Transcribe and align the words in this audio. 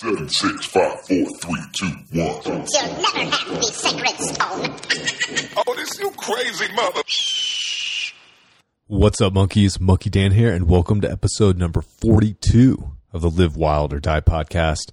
Seven, 0.00 0.30
six, 0.30 0.64
five, 0.64 0.98
four, 1.06 1.26
three, 1.26 1.60
two, 1.74 1.86
one. 1.86 2.40
You'll 2.46 2.56
never 2.56 3.18
have 3.18 3.48
the 3.48 3.62
sacred 3.70 4.16
stone. 4.18 5.58
Oh, 5.66 5.74
this 5.74 5.98
you 6.00 6.10
crazy 6.12 6.72
mother. 6.74 7.02
What's 8.86 9.20
up, 9.20 9.34
monkeys? 9.34 9.78
Monkey 9.78 10.08
Dan 10.08 10.32
here, 10.32 10.54
and 10.54 10.70
welcome 10.70 11.02
to 11.02 11.10
episode 11.12 11.58
number 11.58 11.82
42 11.82 12.92
of 13.12 13.20
the 13.20 13.28
Live 13.28 13.56
Wild 13.56 13.92
or 13.92 14.00
Die 14.00 14.22
podcast. 14.22 14.92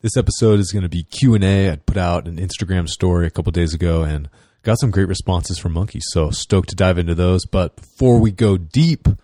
This 0.00 0.16
episode 0.16 0.58
is 0.58 0.72
going 0.72 0.82
to 0.82 0.88
be 0.88 1.04
Q&A. 1.04 1.70
I 1.70 1.76
put 1.76 1.96
out 1.96 2.26
an 2.26 2.38
Instagram 2.38 2.88
story 2.88 3.28
a 3.28 3.30
couple 3.30 3.52
days 3.52 3.72
ago 3.74 4.02
and 4.02 4.28
got 4.64 4.80
some 4.80 4.90
great 4.90 5.06
responses 5.06 5.60
from 5.60 5.72
monkeys, 5.72 6.06
so 6.08 6.30
stoked 6.30 6.70
to 6.70 6.74
dive 6.74 6.98
into 6.98 7.14
those. 7.14 7.46
But 7.46 7.76
before 7.76 8.18
we 8.18 8.32
go 8.32 8.56
deep, 8.58 9.06
I 9.06 9.14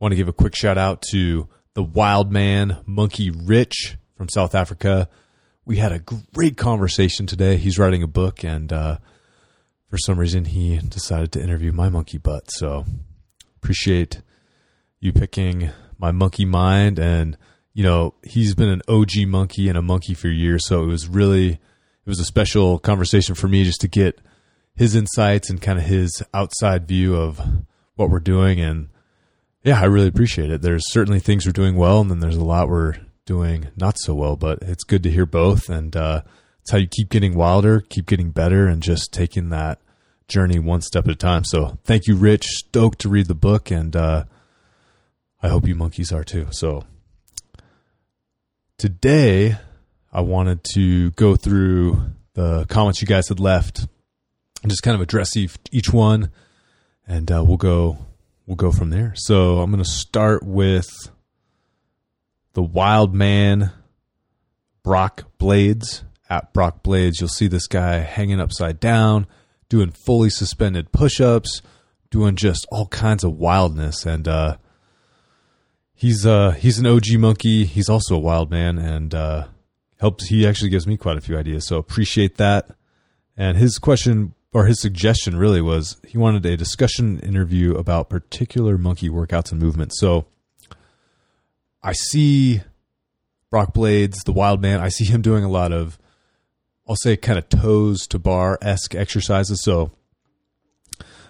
want 0.00 0.10
to 0.10 0.16
give 0.16 0.26
a 0.26 0.32
quick 0.32 0.56
shout 0.56 0.76
out 0.76 1.02
to 1.12 1.48
the 1.74 1.84
wild 1.84 2.32
man, 2.32 2.78
Monkey 2.84 3.30
Rich 3.30 3.96
from 4.20 4.28
South 4.28 4.54
Africa. 4.54 5.08
We 5.64 5.78
had 5.78 5.92
a 5.92 5.98
great 5.98 6.58
conversation 6.58 7.26
today. 7.26 7.56
He's 7.56 7.78
writing 7.78 8.02
a 8.02 8.06
book, 8.06 8.44
and 8.44 8.70
uh, 8.70 8.98
for 9.88 9.96
some 9.96 10.18
reason, 10.18 10.44
he 10.44 10.76
decided 10.76 11.32
to 11.32 11.42
interview 11.42 11.72
my 11.72 11.88
monkey 11.88 12.18
butt. 12.18 12.50
So 12.50 12.84
appreciate 13.56 14.20
you 14.98 15.14
picking 15.14 15.70
my 15.96 16.12
monkey 16.12 16.44
mind. 16.44 16.98
And, 16.98 17.38
you 17.72 17.82
know, 17.82 18.12
he's 18.22 18.54
been 18.54 18.68
an 18.68 18.82
OG 18.88 19.26
monkey 19.26 19.70
and 19.70 19.78
a 19.78 19.82
monkey 19.82 20.12
for 20.12 20.28
years. 20.28 20.66
So 20.66 20.82
it 20.82 20.88
was 20.88 21.08
really, 21.08 21.52
it 21.52 21.58
was 22.04 22.20
a 22.20 22.26
special 22.26 22.78
conversation 22.78 23.34
for 23.34 23.48
me 23.48 23.64
just 23.64 23.80
to 23.80 23.88
get 23.88 24.20
his 24.74 24.94
insights 24.94 25.48
and 25.48 25.62
kind 25.62 25.78
of 25.78 25.86
his 25.86 26.22
outside 26.34 26.86
view 26.86 27.16
of 27.16 27.40
what 27.94 28.10
we're 28.10 28.20
doing. 28.20 28.60
And 28.60 28.90
yeah, 29.64 29.80
I 29.80 29.86
really 29.86 30.08
appreciate 30.08 30.50
it. 30.50 30.60
There's 30.60 30.92
certainly 30.92 31.20
things 31.20 31.46
we're 31.46 31.52
doing 31.52 31.76
well, 31.76 32.02
and 32.02 32.10
then 32.10 32.20
there's 32.20 32.36
a 32.36 32.44
lot 32.44 32.68
we're 32.68 32.96
doing 33.26 33.68
not 33.76 33.96
so 33.98 34.14
well, 34.14 34.36
but 34.36 34.58
it's 34.62 34.84
good 34.84 35.02
to 35.02 35.10
hear 35.10 35.26
both. 35.26 35.68
And 35.68 35.96
uh, 35.96 36.22
it's 36.60 36.70
how 36.70 36.78
you 36.78 36.88
keep 36.88 37.08
getting 37.08 37.34
wilder, 37.34 37.80
keep 37.80 38.06
getting 38.06 38.30
better, 38.30 38.66
and 38.66 38.82
just 38.82 39.12
taking 39.12 39.50
that 39.50 39.80
journey 40.28 40.58
one 40.58 40.80
step 40.80 41.06
at 41.06 41.12
a 41.12 41.16
time. 41.16 41.44
So 41.44 41.78
thank 41.84 42.06
you, 42.06 42.16
Rich. 42.16 42.46
Stoked 42.46 43.00
to 43.00 43.08
read 43.08 43.26
the 43.26 43.34
book, 43.34 43.70
and 43.70 43.94
uh, 43.94 44.24
I 45.42 45.48
hope 45.48 45.66
you 45.66 45.74
monkeys 45.74 46.12
are 46.12 46.24
too. 46.24 46.48
So 46.50 46.84
today, 48.78 49.56
I 50.12 50.20
wanted 50.22 50.64
to 50.74 51.10
go 51.12 51.36
through 51.36 52.02
the 52.34 52.66
comments 52.66 53.00
you 53.00 53.06
guys 53.06 53.28
had 53.28 53.40
left 53.40 53.86
and 54.62 54.70
just 54.70 54.82
kind 54.82 54.94
of 54.94 55.00
address 55.00 55.36
each, 55.36 55.92
one, 55.92 56.30
and 57.06 57.30
uh, 57.30 57.44
we'll 57.46 57.56
go 57.56 57.98
we'll 58.46 58.56
go 58.56 58.72
from 58.72 58.90
there. 58.90 59.12
So 59.16 59.60
I'm 59.60 59.70
going 59.70 59.82
to 59.82 59.88
start 59.88 60.42
with 60.42 60.88
the 62.54 62.62
Wild 62.62 63.14
Man, 63.14 63.72
Brock 64.82 65.24
Blades. 65.38 66.04
At 66.28 66.52
Brock 66.52 66.84
Blades, 66.84 67.20
you'll 67.20 67.28
see 67.28 67.48
this 67.48 67.66
guy 67.66 67.98
hanging 67.98 68.40
upside 68.40 68.78
down, 68.78 69.26
doing 69.68 69.90
fully 69.90 70.30
suspended 70.30 70.92
push 70.92 71.20
ups, 71.20 71.60
doing 72.10 72.36
just 72.36 72.66
all 72.70 72.86
kinds 72.86 73.24
of 73.24 73.32
wildness. 73.32 74.06
And 74.06 74.28
uh, 74.28 74.56
he's 75.92 76.24
uh, 76.24 76.52
he's 76.52 76.78
an 76.78 76.86
OG 76.86 77.18
monkey. 77.18 77.64
He's 77.64 77.88
also 77.88 78.14
a 78.14 78.20
wild 78.20 78.48
man 78.48 78.78
and 78.78 79.12
uh, 79.12 79.48
helps. 79.98 80.28
He 80.28 80.46
actually 80.46 80.70
gives 80.70 80.86
me 80.86 80.96
quite 80.96 81.16
a 81.16 81.20
few 81.20 81.36
ideas. 81.36 81.66
So 81.66 81.78
appreciate 81.78 82.36
that. 82.36 82.70
And 83.36 83.56
his 83.56 83.78
question 83.78 84.34
or 84.52 84.66
his 84.66 84.80
suggestion 84.80 85.36
really 85.36 85.60
was 85.60 86.00
he 86.06 86.18
wanted 86.18 86.44
a 86.46 86.56
discussion 86.56 87.18
interview 87.20 87.74
about 87.74 88.10
particular 88.10 88.78
monkey 88.78 89.08
workouts 89.08 89.50
and 89.50 89.60
movements. 89.60 89.98
So 89.98 90.26
I 91.82 91.92
see 91.92 92.62
Brock 93.50 93.72
Blades, 93.74 94.22
the 94.24 94.32
wild 94.32 94.60
man. 94.60 94.80
I 94.80 94.88
see 94.88 95.04
him 95.04 95.22
doing 95.22 95.44
a 95.44 95.48
lot 95.48 95.72
of, 95.72 95.98
I'll 96.88 96.96
say, 96.96 97.16
kind 97.16 97.38
of 97.38 97.48
toes 97.48 98.06
to 98.08 98.18
bar 98.18 98.58
esque 98.60 98.94
exercises. 98.94 99.62
So 99.62 99.92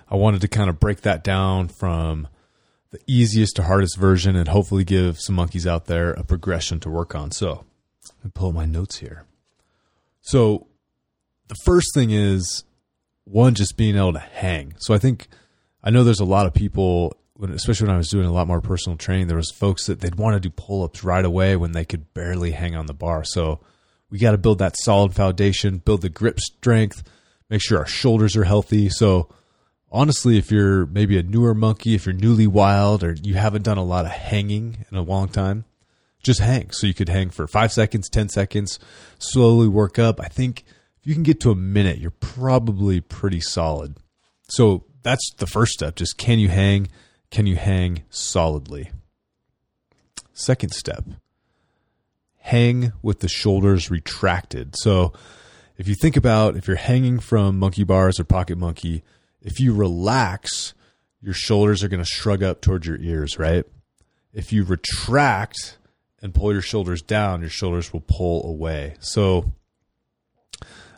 I 0.08 0.16
wanted 0.16 0.40
to 0.40 0.48
kind 0.48 0.68
of 0.68 0.80
break 0.80 1.02
that 1.02 1.22
down 1.22 1.68
from 1.68 2.28
the 2.90 3.00
easiest 3.06 3.56
to 3.56 3.62
hardest 3.62 3.96
version 3.96 4.34
and 4.34 4.48
hopefully 4.48 4.84
give 4.84 5.20
some 5.20 5.36
monkeys 5.36 5.66
out 5.66 5.86
there 5.86 6.10
a 6.12 6.24
progression 6.24 6.80
to 6.80 6.90
work 6.90 7.14
on. 7.14 7.30
So 7.30 7.64
let 8.18 8.24
me 8.24 8.30
pull 8.34 8.48
up 8.48 8.54
my 8.54 8.66
notes 8.66 8.98
here. 8.98 9.24
So 10.20 10.66
the 11.46 11.54
first 11.64 11.94
thing 11.94 12.10
is 12.10 12.64
one, 13.24 13.54
just 13.54 13.76
being 13.76 13.96
able 13.96 14.12
to 14.14 14.18
hang. 14.18 14.74
So 14.78 14.92
I 14.92 14.98
think, 14.98 15.28
I 15.84 15.90
know 15.90 16.02
there's 16.02 16.20
a 16.20 16.24
lot 16.24 16.46
of 16.46 16.54
people 16.54 17.16
when, 17.40 17.52
especially 17.52 17.86
when 17.86 17.94
I 17.94 17.98
was 17.98 18.10
doing 18.10 18.26
a 18.26 18.32
lot 18.32 18.46
more 18.46 18.60
personal 18.60 18.98
training, 18.98 19.28
there 19.28 19.36
was 19.36 19.50
folks 19.50 19.86
that 19.86 20.00
they'd 20.00 20.16
want 20.16 20.34
to 20.34 20.40
do 20.40 20.50
pull 20.50 20.84
ups 20.84 21.02
right 21.02 21.24
away 21.24 21.56
when 21.56 21.72
they 21.72 21.86
could 21.86 22.12
barely 22.12 22.50
hang 22.50 22.76
on 22.76 22.84
the 22.84 22.92
bar. 22.92 23.24
So 23.24 23.60
we 24.10 24.18
got 24.18 24.32
to 24.32 24.38
build 24.38 24.58
that 24.58 24.76
solid 24.78 25.14
foundation, 25.14 25.78
build 25.78 26.02
the 26.02 26.10
grip 26.10 26.38
strength, 26.38 27.02
make 27.48 27.62
sure 27.62 27.78
our 27.78 27.86
shoulders 27.86 28.36
are 28.36 28.44
healthy. 28.44 28.90
So 28.90 29.30
honestly, 29.90 30.36
if 30.36 30.52
you're 30.52 30.84
maybe 30.84 31.16
a 31.16 31.22
newer 31.22 31.54
monkey, 31.54 31.94
if 31.94 32.04
you're 32.04 32.14
newly 32.14 32.46
wild 32.46 33.02
or 33.02 33.16
you 33.22 33.34
haven't 33.34 33.62
done 33.62 33.78
a 33.78 33.84
lot 33.84 34.04
of 34.04 34.10
hanging 34.10 34.84
in 34.90 34.98
a 34.98 35.02
long 35.02 35.28
time, 35.28 35.64
just 36.22 36.40
hang. 36.40 36.70
So 36.72 36.86
you 36.86 36.92
could 36.92 37.08
hang 37.08 37.30
for 37.30 37.46
five 37.46 37.72
seconds, 37.72 38.10
10 38.10 38.28
seconds, 38.28 38.78
slowly 39.18 39.66
work 39.66 39.98
up. 39.98 40.20
I 40.20 40.28
think 40.28 40.64
if 41.00 41.06
you 41.06 41.14
can 41.14 41.22
get 41.22 41.40
to 41.40 41.50
a 41.50 41.56
minute, 41.56 41.96
you're 41.96 42.10
probably 42.10 43.00
pretty 43.00 43.40
solid. 43.40 43.96
So 44.50 44.84
that's 45.02 45.32
the 45.38 45.46
first 45.46 45.72
step. 45.72 45.96
Just 45.96 46.18
can 46.18 46.38
you 46.38 46.50
hang? 46.50 46.88
Can 47.30 47.46
you 47.46 47.56
hang 47.56 48.02
solidly? 48.10 48.90
Second 50.32 50.70
step, 50.72 51.04
hang 52.38 52.92
with 53.02 53.20
the 53.20 53.28
shoulders 53.28 53.90
retracted. 53.90 54.74
So 54.76 55.12
if 55.76 55.86
you 55.86 55.94
think 55.94 56.16
about 56.16 56.56
if 56.56 56.66
you're 56.66 56.76
hanging 56.76 57.20
from 57.20 57.58
monkey 57.58 57.84
bars 57.84 58.18
or 58.18 58.24
pocket 58.24 58.58
monkey, 58.58 59.02
if 59.42 59.60
you 59.60 59.74
relax, 59.74 60.74
your 61.22 61.34
shoulders 61.34 61.84
are 61.84 61.88
going 61.88 62.02
to 62.02 62.08
shrug 62.08 62.42
up 62.42 62.60
towards 62.60 62.86
your 62.86 62.98
ears, 62.98 63.38
right? 63.38 63.64
If 64.32 64.52
you 64.52 64.64
retract 64.64 65.78
and 66.22 66.34
pull 66.34 66.52
your 66.52 66.62
shoulders 66.62 67.02
down, 67.02 67.40
your 67.40 67.50
shoulders 67.50 67.92
will 67.92 68.04
pull 68.06 68.46
away. 68.46 68.96
So 69.00 69.52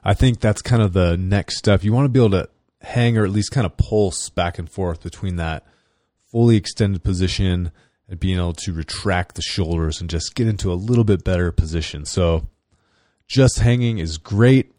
I 0.05 0.15
think 0.15 0.41
that's 0.41 0.63
kind 0.63 0.83
of 0.83 0.93
the 0.93 1.17
next 1.17 1.59
step. 1.59 1.85
You 1.85 1.93
want 1.93 2.07
to 2.07 2.09
be 2.09 2.19
able 2.19 2.31
to 2.31 2.49
hang 2.81 3.17
or 3.17 3.25
at 3.25 3.31
least 3.31 3.53
kind 3.53 3.67
of 3.67 3.77
pulse 3.77 4.29
back 4.31 4.59
and 4.59 4.71
forth 4.71 5.03
between 5.03 5.37
that 5.37 5.67
fully 6.33 6.57
extended 6.57 7.05
position 7.05 7.71
and 8.09 8.19
being 8.19 8.39
able 8.39 8.55
to 8.55 8.73
retract 8.73 9.37
the 9.37 9.43
shoulders 9.43 10.01
and 10.01 10.11
just 10.11 10.35
get 10.35 10.49
into 10.49 10.73
a 10.73 10.75
little 10.75 11.05
bit 11.05 11.23
better 11.23 11.53
position. 11.53 12.05
So 12.05 12.49
just 13.29 13.61
hanging 13.61 13.99
is 13.99 14.19
great. 14.19 14.73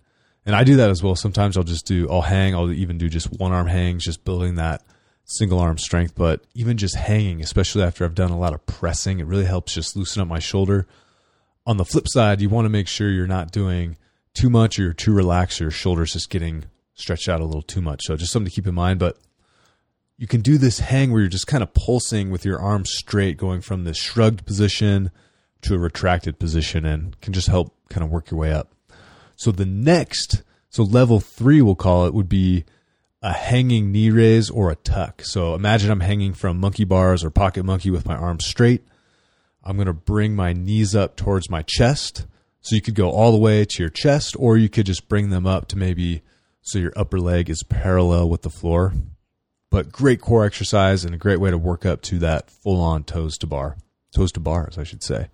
And 0.46 0.56
I 0.56 0.66
do 0.66 0.76
that 0.76 0.90
as 0.90 1.02
well. 1.02 1.16
Sometimes 1.16 1.56
I'll 1.56 1.64
just 1.64 1.86
do, 1.86 2.10
I'll 2.10 2.22
hang, 2.22 2.54
I'll 2.54 2.72
even 2.72 2.98
do 2.98 3.08
just 3.08 3.32
one 3.40 3.54
arm 3.54 3.68
hangs, 3.68 4.04
just 4.04 4.26
building 4.26 4.56
that 4.56 4.84
single 5.24 5.60
arm 5.60 5.78
strength. 5.78 6.16
But 6.16 6.44
even 6.54 6.76
just 6.78 6.98
hanging, 6.98 7.42
especially 7.42 7.84
after 7.84 8.04
I've 8.04 8.16
done 8.16 8.32
a 8.32 8.38
lot 8.38 8.54
of 8.54 8.66
pressing, 8.66 9.20
it 9.20 9.26
really 9.26 9.46
helps 9.46 9.74
just 9.74 9.96
loosen 9.96 10.22
up 10.22 10.28
my 10.28 10.40
shoulder. 10.40 10.86
On 11.66 11.78
the 11.78 11.86
flip 11.86 12.08
side, 12.10 12.42
you 12.42 12.50
want 12.50 12.66
to 12.66 12.70
make 12.70 12.90
sure 12.90 13.10
you're 13.10 13.26
not 13.26 13.52
doing 13.52 13.96
too 14.34 14.50
much 14.50 14.78
or 14.78 14.84
you're 14.84 14.94
too 14.94 15.14
relaxed, 15.14 15.62
or 15.62 15.66
your 15.66 15.72
shoulders 15.72 16.14
just 16.14 16.30
getting 16.30 16.66
stretched 16.96 17.30
out 17.30 17.40
a 17.40 17.46
little 17.46 17.62
too 17.62 17.82
much. 17.82 18.02
So 18.04 18.18
just 18.18 18.34
something 18.34 18.50
to 18.50 18.56
keep 18.56 18.68
in 18.68 18.76
mind. 18.76 19.00
But 19.00 19.18
you 20.18 20.28
can 20.28 20.42
do 20.42 20.58
this 20.58 20.80
hang 20.80 21.12
where 21.12 21.22
you're 21.22 21.30
just 21.30 21.48
kind 21.48 21.64
of 21.64 21.74
pulsing 21.74 22.30
with 22.30 22.46
your 22.46 22.60
arms 22.60 22.92
straight, 22.92 23.38
going 23.38 23.62
from 23.62 23.84
this 23.84 23.98
shrugged 23.98 24.46
position 24.46 25.12
to 25.62 25.76
a 25.76 25.80
retracted 25.80 26.40
position, 26.40 26.86
and 26.86 27.20
can 27.22 27.34
just 27.34 27.48
help 27.48 27.76
kind 27.90 28.04
of 28.04 28.12
work 28.12 28.30
your 28.32 28.40
way 28.40 28.52
up. 28.52 28.74
So 29.36 29.52
the 29.52 29.66
next, 29.66 30.44
so 30.70 30.84
level 30.84 31.20
three, 31.20 31.62
we'll 31.62 31.76
call 31.76 32.06
it, 32.06 32.14
would 32.14 32.30
be 32.30 32.66
a 33.22 33.34
hanging 33.34 33.92
knee 33.92 34.10
raise 34.10 34.50
or 34.50 34.70
a 34.70 34.76
tuck. 34.76 35.22
So 35.24 35.56
imagine 35.56 35.90
I'm 35.90 36.02
hanging 36.02 36.34
from 36.34 36.60
monkey 36.60 36.84
bars 36.84 37.24
or 37.24 37.30
pocket 37.30 37.64
monkey 37.64 37.90
with 37.90 38.06
my 38.06 38.16
arms 38.16 38.46
straight. 38.46 38.86
I'm 39.64 39.78
going 39.78 39.88
to 39.88 39.94
bring 39.94 40.36
my 40.36 40.52
knees 40.52 40.94
up 40.94 41.16
towards 41.16 41.50
my 41.50 41.64
chest. 41.66 42.26
So 42.62 42.76
you 42.76 42.82
could 42.82 42.96
go 42.96 43.10
all 43.10 43.32
the 43.32 43.38
way 43.38 43.66
to 43.66 43.84
your 43.84 43.90
chest, 43.90 44.36
or 44.38 44.58
you 44.58 44.70
could 44.70 44.86
just 44.86 45.10
bring 45.10 45.30
them 45.30 45.46
up 45.46 45.68
to 45.70 45.78
maybe 45.78 46.22
so 46.62 46.80
your 46.80 46.94
upper 46.96 47.20
leg 47.20 47.50
is 47.50 47.64
parallel 47.64 48.30
with 48.30 48.42
the 48.42 48.50
floor. 48.50 48.94
But 49.74 49.92
great 49.92 50.22
core 50.22 50.46
exercise 50.46 51.04
and 51.04 51.16
a 51.16 51.18
great 51.18 51.40
way 51.40 51.50
to 51.50 51.58
work 51.58 51.84
up 51.84 52.04
to 52.04 52.20
that 52.20 52.52
full 52.52 52.80
on 52.80 53.04
toes 53.04 53.40
to 53.40 53.48
bar, 53.48 53.76
toes 54.14 54.32
to 54.34 54.40
bars, 54.40 54.78
I 54.78 54.84
should 54.84 55.02
say. 55.02 55.30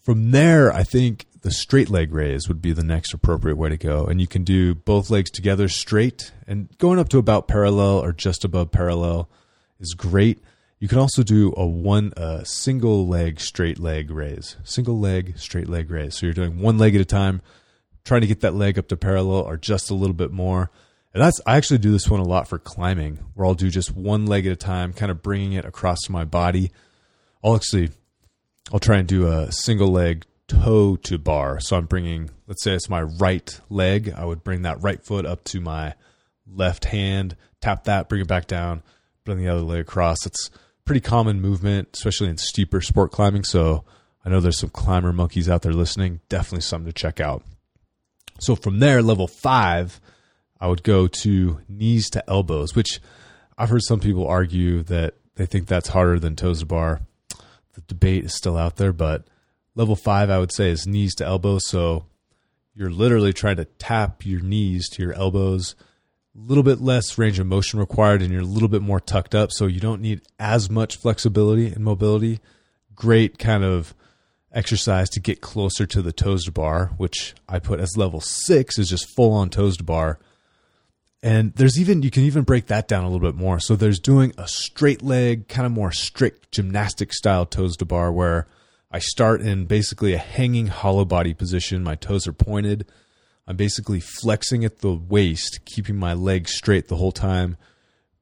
From 0.00 0.32
there, 0.32 0.72
I 0.72 0.82
think 0.82 1.26
the 1.42 1.52
straight 1.52 1.88
leg 1.88 2.12
raise 2.12 2.48
would 2.48 2.60
be 2.60 2.72
the 2.72 2.82
next 2.82 3.14
appropriate 3.14 3.58
way 3.58 3.68
to 3.68 3.76
go. 3.76 4.06
And 4.06 4.20
you 4.20 4.26
can 4.26 4.42
do 4.42 4.74
both 4.74 5.08
legs 5.08 5.30
together 5.30 5.68
straight 5.68 6.32
and 6.48 6.76
going 6.78 6.98
up 6.98 7.08
to 7.10 7.18
about 7.18 7.46
parallel 7.46 8.00
or 8.00 8.10
just 8.10 8.44
above 8.44 8.72
parallel 8.72 9.30
is 9.78 9.94
great. 9.94 10.40
You 10.80 10.88
can 10.88 10.98
also 10.98 11.22
do 11.22 11.54
a 11.56 11.64
one 11.64 12.12
a 12.16 12.44
single 12.44 13.06
leg 13.06 13.38
straight 13.38 13.78
leg 13.78 14.10
raise, 14.10 14.56
single 14.64 14.98
leg 14.98 15.38
straight 15.38 15.68
leg 15.68 15.92
raise. 15.92 16.16
So 16.16 16.26
you're 16.26 16.32
doing 16.32 16.58
one 16.58 16.76
leg 16.76 16.96
at 16.96 17.00
a 17.00 17.04
time, 17.04 17.40
trying 18.04 18.22
to 18.22 18.26
get 18.26 18.40
that 18.40 18.56
leg 18.56 18.80
up 18.80 18.88
to 18.88 18.96
parallel 18.96 19.42
or 19.42 19.56
just 19.56 19.90
a 19.90 19.94
little 19.94 20.12
bit 20.12 20.32
more. 20.32 20.72
And 21.16 21.24
that's 21.24 21.40
I 21.46 21.56
actually 21.56 21.78
do 21.78 21.92
this 21.92 22.10
one 22.10 22.20
a 22.20 22.24
lot 22.24 22.46
for 22.46 22.58
climbing, 22.58 23.18
where 23.32 23.46
I'll 23.46 23.54
do 23.54 23.70
just 23.70 23.96
one 23.96 24.26
leg 24.26 24.44
at 24.44 24.52
a 24.52 24.56
time, 24.56 24.92
kind 24.92 25.10
of 25.10 25.22
bringing 25.22 25.54
it 25.54 25.64
across 25.64 26.10
my 26.10 26.26
body. 26.26 26.72
I'll 27.42 27.56
actually 27.56 27.88
I'll 28.70 28.80
try 28.80 28.98
and 28.98 29.08
do 29.08 29.26
a 29.26 29.50
single 29.50 29.88
leg 29.88 30.26
toe 30.46 30.96
to 30.96 31.16
bar. 31.16 31.58
So 31.58 31.74
I'm 31.78 31.86
bringing, 31.86 32.28
let's 32.46 32.62
say 32.62 32.74
it's 32.74 32.90
my 32.90 33.00
right 33.00 33.58
leg. 33.70 34.12
I 34.14 34.26
would 34.26 34.44
bring 34.44 34.60
that 34.62 34.82
right 34.82 35.02
foot 35.02 35.24
up 35.24 35.42
to 35.44 35.60
my 35.62 35.94
left 36.46 36.84
hand, 36.84 37.34
tap 37.62 37.84
that, 37.84 38.10
bring 38.10 38.20
it 38.20 38.28
back 38.28 38.46
down, 38.46 38.82
bring 39.24 39.38
the 39.38 39.48
other 39.48 39.62
leg 39.62 39.80
across. 39.80 40.26
It's 40.26 40.50
pretty 40.84 41.00
common 41.00 41.40
movement, 41.40 41.88
especially 41.94 42.28
in 42.28 42.36
steeper 42.36 42.82
sport 42.82 43.10
climbing. 43.10 43.44
So 43.44 43.86
I 44.22 44.28
know 44.28 44.40
there's 44.40 44.58
some 44.58 44.68
climber 44.68 45.14
monkeys 45.14 45.48
out 45.48 45.62
there 45.62 45.72
listening. 45.72 46.20
Definitely 46.28 46.60
something 46.60 46.92
to 46.92 47.00
check 47.00 47.20
out. 47.20 47.42
So 48.38 48.54
from 48.54 48.80
there, 48.80 49.00
level 49.00 49.28
five, 49.28 49.98
I 50.60 50.68
would 50.68 50.82
go 50.82 51.06
to 51.06 51.60
knees 51.68 52.08
to 52.10 52.24
elbows, 52.28 52.74
which 52.74 53.00
I've 53.58 53.70
heard 53.70 53.82
some 53.82 54.00
people 54.00 54.26
argue 54.26 54.82
that 54.84 55.14
they 55.36 55.46
think 55.46 55.66
that's 55.66 55.88
harder 55.88 56.18
than 56.18 56.36
toes 56.36 56.60
to 56.60 56.66
bar. 56.66 57.00
The 57.74 57.82
debate 57.82 58.24
is 58.24 58.34
still 58.34 58.56
out 58.56 58.76
there, 58.76 58.92
but 58.92 59.26
level 59.74 59.96
five, 59.96 60.30
I 60.30 60.38
would 60.38 60.52
say, 60.52 60.70
is 60.70 60.86
knees 60.86 61.14
to 61.16 61.26
elbows. 61.26 61.68
So 61.68 62.06
you're 62.74 62.90
literally 62.90 63.32
trying 63.32 63.56
to 63.56 63.64
tap 63.64 64.24
your 64.24 64.40
knees 64.40 64.88
to 64.90 65.02
your 65.02 65.12
elbows. 65.12 65.74
A 66.34 66.38
little 66.38 66.62
bit 66.64 66.80
less 66.80 67.16
range 67.16 67.38
of 67.38 67.46
motion 67.46 67.78
required, 67.78 68.22
and 68.22 68.30
you're 68.32 68.42
a 68.42 68.46
little 68.46 68.68
bit 68.68 68.82
more 68.82 69.00
tucked 69.00 69.34
up, 69.34 69.50
so 69.52 69.66
you 69.66 69.80
don't 69.80 70.02
need 70.02 70.20
as 70.38 70.68
much 70.68 70.96
flexibility 70.96 71.66
and 71.68 71.82
mobility. 71.82 72.40
Great 72.94 73.38
kind 73.38 73.64
of 73.64 73.94
exercise 74.52 75.08
to 75.10 75.20
get 75.20 75.40
closer 75.40 75.86
to 75.86 76.02
the 76.02 76.12
toes 76.12 76.44
to 76.44 76.52
bar, 76.52 76.92
which 76.96 77.34
I 77.48 77.58
put 77.58 77.80
as 77.80 77.96
level 77.96 78.20
six 78.20 78.78
is 78.78 78.88
just 78.88 79.14
full 79.14 79.32
on 79.32 79.50
toes 79.50 79.76
to 79.78 79.84
bar. 79.84 80.18
And 81.26 81.52
there's 81.54 81.76
even, 81.80 82.04
you 82.04 82.10
can 82.12 82.22
even 82.22 82.44
break 82.44 82.66
that 82.66 82.86
down 82.86 83.02
a 83.02 83.08
little 83.10 83.28
bit 83.28 83.34
more. 83.34 83.58
So 83.58 83.74
there's 83.74 83.98
doing 83.98 84.32
a 84.38 84.46
straight 84.46 85.02
leg, 85.02 85.48
kind 85.48 85.66
of 85.66 85.72
more 85.72 85.90
strict 85.90 86.52
gymnastic 86.52 87.12
style 87.12 87.44
toes 87.44 87.76
to 87.78 87.84
bar 87.84 88.12
where 88.12 88.46
I 88.92 89.00
start 89.00 89.40
in 89.40 89.64
basically 89.64 90.12
a 90.12 90.18
hanging 90.18 90.68
hollow 90.68 91.04
body 91.04 91.34
position. 91.34 91.82
My 91.82 91.96
toes 91.96 92.28
are 92.28 92.32
pointed. 92.32 92.86
I'm 93.44 93.56
basically 93.56 93.98
flexing 93.98 94.64
at 94.64 94.82
the 94.82 94.94
waist, 94.94 95.64
keeping 95.64 95.96
my 95.96 96.14
legs 96.14 96.54
straight 96.54 96.86
the 96.86 96.94
whole 96.94 97.10
time, 97.10 97.56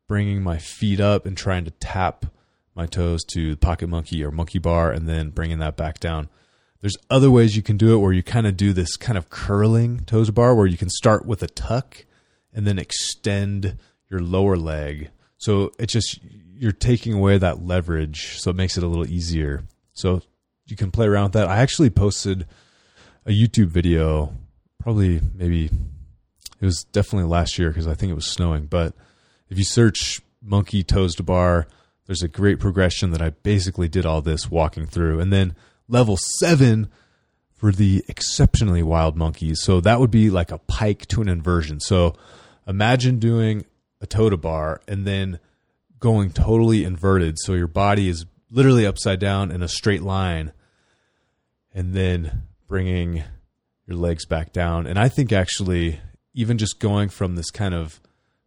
bringing 0.08 0.42
my 0.42 0.56
feet 0.56 0.98
up 0.98 1.26
and 1.26 1.36
trying 1.36 1.66
to 1.66 1.72
tap 1.72 2.24
my 2.74 2.86
toes 2.86 3.22
to 3.32 3.50
the 3.50 3.58
pocket 3.58 3.88
monkey 3.88 4.24
or 4.24 4.30
monkey 4.30 4.58
bar 4.58 4.90
and 4.90 5.06
then 5.06 5.28
bringing 5.28 5.58
that 5.58 5.76
back 5.76 6.00
down. 6.00 6.30
There's 6.80 6.96
other 7.10 7.30
ways 7.30 7.54
you 7.54 7.62
can 7.62 7.76
do 7.76 7.94
it 7.94 7.98
where 7.98 8.14
you 8.14 8.22
kind 8.22 8.46
of 8.46 8.56
do 8.56 8.72
this 8.72 8.96
kind 8.96 9.18
of 9.18 9.28
curling 9.28 10.06
toes 10.06 10.30
bar 10.30 10.54
where 10.54 10.66
you 10.66 10.78
can 10.78 10.88
start 10.88 11.26
with 11.26 11.42
a 11.42 11.48
tuck 11.48 12.06
and 12.54 12.66
then 12.66 12.78
extend 12.78 13.78
your 14.08 14.20
lower 14.20 14.56
leg. 14.56 15.10
So 15.38 15.72
it's 15.78 15.92
just 15.92 16.20
you're 16.56 16.72
taking 16.72 17.12
away 17.12 17.36
that 17.38 17.64
leverage, 17.64 18.38
so 18.38 18.50
it 18.50 18.56
makes 18.56 18.76
it 18.76 18.84
a 18.84 18.86
little 18.86 19.06
easier. 19.06 19.64
So 19.92 20.22
you 20.66 20.76
can 20.76 20.90
play 20.90 21.06
around 21.06 21.24
with 21.24 21.32
that. 21.34 21.48
I 21.48 21.58
actually 21.58 21.90
posted 21.90 22.46
a 23.26 23.30
YouTube 23.30 23.68
video, 23.68 24.34
probably 24.78 25.20
maybe 25.34 25.70
it 26.60 26.64
was 26.64 26.84
definitely 26.92 27.28
last 27.28 27.58
year 27.58 27.68
because 27.68 27.86
I 27.86 27.94
think 27.94 28.10
it 28.10 28.14
was 28.14 28.26
snowing. 28.26 28.66
But 28.66 28.94
if 29.48 29.58
you 29.58 29.64
search 29.64 30.20
monkey 30.42 30.82
toes 30.82 31.14
to 31.16 31.22
bar, 31.22 31.66
there's 32.06 32.22
a 32.22 32.28
great 32.28 32.60
progression 32.60 33.10
that 33.10 33.22
I 33.22 33.30
basically 33.30 33.88
did 33.88 34.06
all 34.06 34.22
this 34.22 34.50
walking 34.50 34.86
through. 34.86 35.20
And 35.20 35.32
then 35.32 35.54
level 35.88 36.16
seven 36.38 36.88
for 37.54 37.72
the 37.72 38.04
exceptionally 38.08 38.82
wild 38.82 39.16
monkeys. 39.16 39.62
So 39.62 39.80
that 39.80 40.00
would 40.00 40.10
be 40.10 40.30
like 40.30 40.50
a 40.50 40.58
pike 40.58 41.06
to 41.08 41.22
an 41.22 41.28
inversion. 41.28 41.80
So 41.80 42.14
imagine 42.66 43.18
doing 43.18 43.64
a 44.00 44.06
toe 44.06 44.30
to 44.30 44.36
bar 44.36 44.80
and 44.86 45.06
then 45.06 45.38
going 45.98 46.30
totally 46.30 46.84
inverted. 46.84 47.38
So 47.38 47.54
your 47.54 47.66
body 47.66 48.08
is 48.08 48.26
literally 48.50 48.86
upside 48.86 49.18
down 49.20 49.50
in 49.50 49.62
a 49.62 49.68
straight 49.68 50.02
line 50.02 50.52
and 51.72 51.94
then 51.94 52.42
bringing 52.68 53.24
your 53.86 53.96
legs 53.96 54.26
back 54.26 54.52
down. 54.52 54.86
And 54.86 54.98
I 54.98 55.08
think 55.08 55.32
actually, 55.32 56.00
even 56.34 56.58
just 56.58 56.78
going 56.78 57.08
from 57.08 57.36
this 57.36 57.50
kind 57.50 57.74
of 57.74 58.00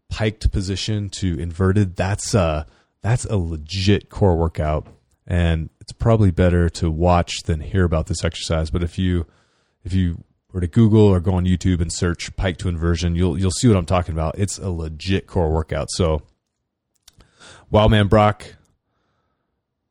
piked 0.10 0.52
position 0.52 1.10
to 1.10 1.40
inverted, 1.40 1.96
that's 1.96 2.34
a, 2.34 2.66
that's 3.02 3.25
a 3.25 3.38
legit 3.38 4.10
core 4.10 4.38
workout. 4.38 4.88
And 5.25 5.69
it's 5.81 5.92
probably 5.92 6.31
better 6.31 6.69
to 6.69 6.90
watch 6.90 7.44
than 7.44 7.60
hear 7.60 7.84
about 7.84 8.08
this 8.08 8.24
exercise. 8.24 8.69
But 8.69 8.84
if 8.84 8.98
you, 8.98 9.25
if 9.84 9.94
you 9.94 10.24
or 10.53 10.59
to 10.59 10.67
Google 10.67 11.01
or 11.01 11.19
go 11.19 11.33
on 11.33 11.45
YouTube 11.45 11.81
and 11.81 11.91
search 11.91 12.35
pike 12.35 12.57
to 12.57 12.69
inversion, 12.69 13.15
you'll 13.15 13.38
you'll 13.38 13.51
see 13.51 13.67
what 13.67 13.77
I'm 13.77 13.85
talking 13.85 14.13
about. 14.13 14.38
It's 14.38 14.57
a 14.57 14.69
legit 14.69 15.27
core 15.27 15.51
workout. 15.51 15.89
So, 15.91 16.21
Wildman 17.69 18.07
Brock, 18.07 18.55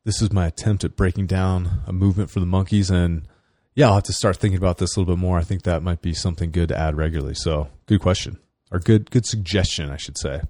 this 0.04 0.22
is 0.22 0.32
my 0.32 0.46
attempt 0.46 0.84
at 0.84 0.96
breaking 0.96 1.26
down 1.26 1.82
a 1.86 1.92
movement 1.92 2.30
for 2.30 2.40
the 2.40 2.46
monkeys, 2.46 2.90
and 2.90 3.28
yeah, 3.74 3.88
I'll 3.88 3.94
have 3.94 4.04
to 4.04 4.12
start 4.12 4.36
thinking 4.36 4.58
about 4.58 4.78
this 4.78 4.96
a 4.96 5.00
little 5.00 5.14
bit 5.14 5.20
more. 5.20 5.38
I 5.38 5.42
think 5.42 5.62
that 5.62 5.82
might 5.82 6.00
be 6.00 6.14
something 6.14 6.50
good 6.50 6.68
to 6.70 6.78
add 6.78 6.96
regularly. 6.96 7.34
So, 7.34 7.68
good 7.86 8.00
question 8.00 8.38
or 8.70 8.78
good 8.78 9.10
good 9.10 9.26
suggestion, 9.26 9.90
I 9.90 9.96
should 9.96 10.18
say. 10.18 10.42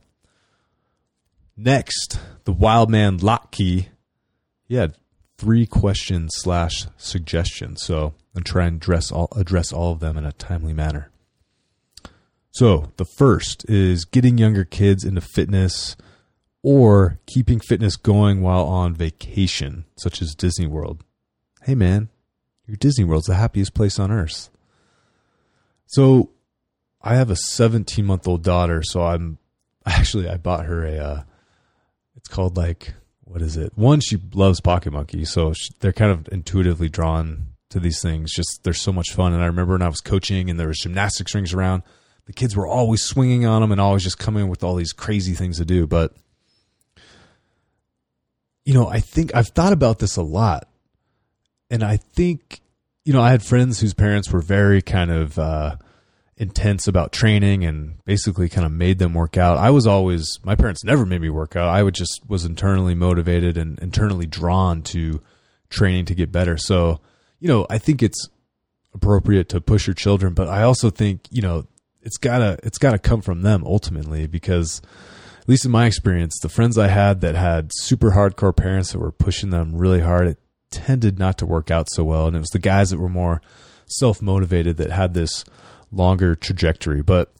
Next, 1.56 2.20
the 2.44 2.52
Wildman 2.52 3.18
Lock-Key. 3.18 3.88
He 4.68 4.74
had 4.74 4.96
three 5.38 5.66
questions 5.66 6.32
slash 6.36 6.86
suggestions. 6.96 7.82
So 7.82 8.14
and 8.36 8.44
try 8.44 8.66
and 8.66 8.76
address 8.76 9.10
all 9.10 9.28
address 9.34 9.72
all 9.72 9.92
of 9.92 10.00
them 10.00 10.16
in 10.16 10.24
a 10.24 10.32
timely 10.32 10.72
manner. 10.72 11.10
So 12.50 12.92
the 12.96 13.04
first 13.04 13.68
is 13.68 14.04
getting 14.04 14.38
younger 14.38 14.64
kids 14.64 15.04
into 15.04 15.20
fitness 15.20 15.96
or 16.62 17.18
keeping 17.26 17.60
fitness 17.60 17.96
going 17.96 18.42
while 18.42 18.64
on 18.64 18.94
vacation, 18.94 19.84
such 19.96 20.22
as 20.22 20.34
Disney 20.34 20.66
World. 20.66 21.02
Hey 21.62 21.74
man, 21.74 22.08
your 22.66 22.76
Disney 22.76 23.04
World's 23.04 23.26
the 23.26 23.34
happiest 23.34 23.74
place 23.74 23.98
on 23.98 24.10
earth. 24.10 24.50
So 25.86 26.30
I 27.02 27.14
have 27.14 27.30
a 27.30 27.36
17 27.36 28.04
month 28.04 28.28
old 28.28 28.42
daughter, 28.42 28.82
so 28.84 29.02
I'm 29.02 29.38
actually 29.86 30.28
I 30.28 30.36
bought 30.36 30.66
her 30.66 30.84
a 30.84 30.98
uh, 30.98 31.22
it's 32.16 32.28
called 32.28 32.56
like 32.56 32.94
what 33.24 33.42
is 33.42 33.56
it? 33.56 33.72
One, 33.76 34.00
she 34.00 34.18
loves 34.34 34.60
Pocket 34.60 34.92
Monkey, 34.92 35.24
so 35.24 35.52
she, 35.52 35.70
they're 35.80 35.92
kind 35.92 36.12
of 36.12 36.28
intuitively 36.30 36.88
drawn 36.88 37.48
to 37.70 37.80
these 37.80 38.00
things. 38.00 38.32
Just 38.32 38.60
they're 38.62 38.72
so 38.72 38.92
much 38.92 39.12
fun. 39.12 39.32
And 39.32 39.42
I 39.42 39.46
remember 39.46 39.74
when 39.74 39.82
I 39.82 39.88
was 39.88 40.00
coaching 40.00 40.50
and 40.50 40.58
there 40.58 40.68
was 40.68 40.78
gymnastics 40.78 41.34
rings 41.34 41.52
around, 41.52 41.82
the 42.26 42.32
kids 42.32 42.56
were 42.56 42.66
always 42.66 43.02
swinging 43.02 43.46
on 43.46 43.60
them 43.60 43.72
and 43.72 43.80
always 43.80 44.02
just 44.02 44.18
coming 44.18 44.48
with 44.48 44.62
all 44.62 44.74
these 44.74 44.92
crazy 44.92 45.32
things 45.32 45.58
to 45.58 45.64
do. 45.64 45.86
But 45.86 46.12
you 48.64 48.74
know, 48.74 48.88
I 48.88 49.00
think 49.00 49.34
I've 49.34 49.48
thought 49.48 49.72
about 49.72 50.00
this 50.00 50.16
a 50.16 50.22
lot, 50.22 50.68
and 51.70 51.84
I 51.84 51.96
think 51.96 52.60
you 53.04 53.12
know 53.12 53.22
I 53.22 53.30
had 53.30 53.44
friends 53.44 53.80
whose 53.80 53.94
parents 53.94 54.32
were 54.32 54.40
very 54.40 54.82
kind 54.82 55.12
of 55.12 55.38
uh, 55.38 55.76
intense 56.36 56.88
about 56.88 57.12
training 57.12 57.64
and 57.64 58.04
basically 58.04 58.48
kind 58.48 58.66
of 58.66 58.72
made 58.72 58.98
them 58.98 59.14
work 59.14 59.36
out. 59.36 59.56
I 59.56 59.70
was 59.70 59.86
always 59.86 60.40
my 60.44 60.56
parents 60.56 60.82
never 60.82 61.06
made 61.06 61.20
me 61.20 61.30
work 61.30 61.54
out. 61.54 61.68
I 61.68 61.84
would 61.84 61.94
just 61.94 62.22
was 62.28 62.44
internally 62.44 62.96
motivated 62.96 63.56
and 63.56 63.78
internally 63.78 64.26
drawn 64.26 64.82
to 64.82 65.22
training 65.70 66.06
to 66.06 66.14
get 66.16 66.32
better. 66.32 66.56
So 66.56 67.00
you 67.38 67.48
know, 67.48 67.66
I 67.68 67.78
think 67.78 68.02
it's 68.02 68.28
appropriate 68.94 69.48
to 69.50 69.60
push 69.60 69.86
your 69.86 69.94
children, 69.94 70.34
but 70.34 70.48
I 70.48 70.62
also 70.62 70.90
think, 70.90 71.20
you 71.30 71.42
know, 71.42 71.66
it's 72.02 72.18
gotta 72.18 72.58
it's 72.62 72.78
gotta 72.78 72.98
come 72.98 73.20
from 73.20 73.42
them 73.42 73.64
ultimately 73.64 74.26
because 74.26 74.80
at 75.40 75.48
least 75.48 75.64
in 75.64 75.70
my 75.70 75.86
experience, 75.86 76.38
the 76.40 76.48
friends 76.48 76.76
I 76.76 76.88
had 76.88 77.20
that 77.20 77.34
had 77.34 77.70
super 77.74 78.10
hardcore 78.10 78.56
parents 78.56 78.92
that 78.92 78.98
were 78.98 79.12
pushing 79.12 79.50
them 79.50 79.76
really 79.76 80.00
hard, 80.00 80.26
it 80.26 80.38
tended 80.70 81.18
not 81.18 81.38
to 81.38 81.46
work 81.46 81.70
out 81.70 81.88
so 81.90 82.04
well. 82.04 82.26
And 82.26 82.36
it 82.36 82.40
was 82.40 82.48
the 82.50 82.58
guys 82.58 82.90
that 82.90 82.98
were 82.98 83.08
more 83.08 83.40
self 83.86 84.20
motivated 84.20 84.76
that 84.78 84.90
had 84.90 85.14
this 85.14 85.44
longer 85.92 86.34
trajectory. 86.34 87.02
But 87.02 87.32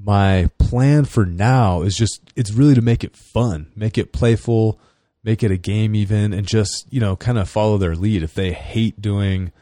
my 0.00 0.50
plan 0.58 1.04
for 1.04 1.24
now 1.26 1.82
is 1.82 1.94
just 1.94 2.32
it's 2.34 2.52
really 2.52 2.74
to 2.74 2.82
make 2.82 3.04
it 3.04 3.16
fun, 3.16 3.70
make 3.76 3.98
it 3.98 4.12
playful, 4.12 4.80
make 5.28 5.42
it 5.42 5.50
a 5.50 5.58
game 5.58 5.94
even 5.94 6.32
and 6.32 6.46
just 6.46 6.86
you 6.88 6.98
know 6.98 7.14
kind 7.14 7.36
of 7.36 7.46
follow 7.46 7.76
their 7.76 7.94
lead. 7.94 8.22
If 8.22 8.32
they 8.32 8.52
hate 8.52 9.02
doing 9.02 9.52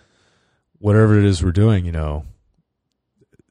whatever 0.78 1.18
it 1.18 1.24
is 1.24 1.42
we're 1.42 1.50
doing 1.50 1.84
you 1.84 1.90
know 1.90 2.24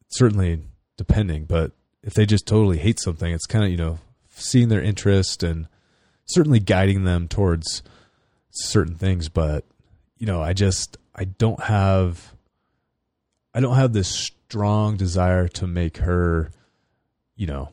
certainly 0.09 0.61
depending 0.95 1.43
but 1.43 1.73
if 2.03 2.13
they 2.13 2.25
just 2.25 2.47
totally 2.47 2.77
hate 2.77 2.99
something 3.01 3.33
it's 3.33 3.45
kind 3.45 3.65
of 3.65 3.69
you 3.69 3.75
know 3.75 3.99
seeing 4.29 4.69
their 4.69 4.81
interest 4.81 5.43
and 5.43 5.67
certainly 6.25 6.59
guiding 6.59 7.03
them 7.03 7.27
towards 7.27 7.83
certain 8.51 8.95
things 8.95 9.27
but 9.27 9.65
you 10.17 10.25
know 10.25 10.41
i 10.41 10.53
just 10.53 10.97
i 11.15 11.25
don't 11.25 11.63
have 11.63 12.33
i 13.53 13.59
don't 13.59 13.75
have 13.75 13.91
this 13.91 14.07
strong 14.07 14.95
desire 14.95 15.49
to 15.49 15.67
make 15.67 15.97
her 15.97 16.49
you 17.35 17.47
know 17.47 17.69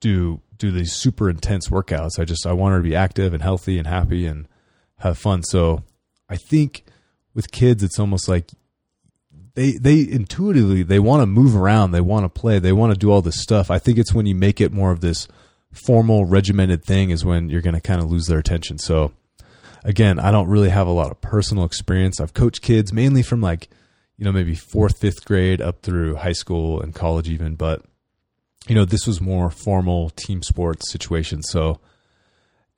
do 0.00 0.40
do 0.58 0.70
these 0.70 0.92
super 0.92 1.30
intense 1.30 1.68
workouts. 1.68 2.18
I 2.18 2.24
just 2.24 2.46
I 2.46 2.52
want 2.52 2.72
her 2.72 2.78
to 2.78 2.88
be 2.88 2.96
active 2.96 3.32
and 3.32 3.42
healthy 3.42 3.78
and 3.78 3.86
happy 3.86 4.26
and 4.26 4.46
have 4.98 5.18
fun. 5.18 5.42
So 5.42 5.84
I 6.28 6.36
think 6.36 6.84
with 7.34 7.50
kids, 7.50 7.82
it's 7.82 7.98
almost 7.98 8.28
like 8.28 8.50
they 9.54 9.72
they 9.72 10.00
intuitively 10.00 10.82
they 10.82 10.98
want 10.98 11.22
to 11.22 11.26
move 11.26 11.56
around, 11.56 11.92
they 11.92 12.00
want 12.00 12.24
to 12.24 12.40
play, 12.40 12.58
they 12.58 12.72
want 12.72 12.92
to 12.92 12.98
do 12.98 13.10
all 13.10 13.22
this 13.22 13.40
stuff. 13.40 13.70
I 13.70 13.78
think 13.78 13.98
it's 13.98 14.12
when 14.12 14.26
you 14.26 14.34
make 14.34 14.60
it 14.60 14.72
more 14.72 14.92
of 14.92 15.00
this 15.00 15.28
formal 15.72 16.24
regimented 16.24 16.84
thing 16.84 17.10
is 17.10 17.24
when 17.24 17.48
you're 17.48 17.60
going 17.62 17.74
to 17.74 17.80
kind 17.80 18.00
of 18.00 18.10
lose 18.10 18.26
their 18.26 18.38
attention. 18.38 18.78
So 18.78 19.12
again, 19.84 20.18
I 20.18 20.30
don't 20.30 20.48
really 20.48 20.70
have 20.70 20.86
a 20.86 20.92
lot 20.92 21.10
of 21.10 21.20
personal 21.20 21.64
experience. 21.64 22.20
I've 22.20 22.34
coached 22.34 22.62
kids 22.62 22.92
mainly 22.92 23.22
from 23.22 23.40
like, 23.40 23.68
you 24.16 24.24
know, 24.24 24.32
maybe 24.32 24.54
fourth, 24.54 24.98
fifth 24.98 25.24
grade 25.24 25.60
up 25.60 25.82
through 25.82 26.16
high 26.16 26.32
school 26.32 26.80
and 26.80 26.94
college 26.94 27.28
even, 27.28 27.54
but 27.54 27.84
you 28.66 28.74
know, 28.74 28.84
this 28.84 29.06
was 29.06 29.20
more 29.20 29.50
formal 29.50 30.10
team 30.10 30.42
sports 30.42 30.90
situation. 30.90 31.42
So, 31.42 31.80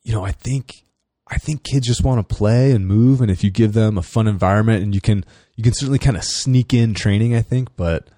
you 0.02 0.12
know, 0.12 0.24
I 0.24 0.32
think 0.32 0.84
I 1.26 1.38
think 1.38 1.62
kids 1.62 1.86
just 1.86 2.02
want 2.02 2.26
to 2.26 2.34
play 2.34 2.72
and 2.72 2.86
move 2.86 3.20
and 3.20 3.30
if 3.30 3.44
you 3.44 3.50
give 3.50 3.72
them 3.72 3.96
a 3.96 4.02
fun 4.02 4.26
environment 4.26 4.82
and 4.82 4.94
you 4.94 5.00
can 5.00 5.24
you 5.56 5.64
can 5.64 5.72
certainly 5.72 5.98
kind 5.98 6.16
of 6.16 6.24
sneak 6.24 6.74
in 6.74 6.94
training, 6.94 7.34
I 7.34 7.42
think, 7.42 7.76
but 7.76 8.08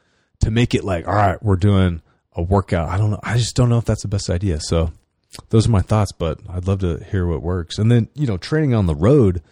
to 0.40 0.50
make 0.50 0.75
it 0.75 0.85
like, 0.85 1.07
all 1.07 1.14
right, 1.14 1.42
we're 1.42 1.57
doing 1.57 2.02
a 2.35 2.42
workout. 2.42 2.88
I 2.88 2.99
don't 2.99 3.11
know. 3.11 3.21
I 3.23 3.37
just 3.37 3.54
don't 3.54 3.69
know 3.69 3.78
if 3.78 3.85
that's 3.85 4.02
the 4.02 4.09
best 4.09 4.31
idea. 4.31 4.61
So 4.61 4.92
those 5.50 5.66
are 5.66 5.71
my 5.71 5.81
thoughts, 5.81 6.12
but 6.12 6.40
I'd 6.49 6.66
love 6.66 6.81
to 6.81 7.02
hear 7.11 7.26
what 7.26 7.42
works. 7.42 7.78
And 7.78 7.90
then, 7.90 8.09
you 8.14 8.26
know, 8.26 8.37
training 8.37 8.75
on 8.75 8.87
the 8.87 8.95
road, 8.95 9.42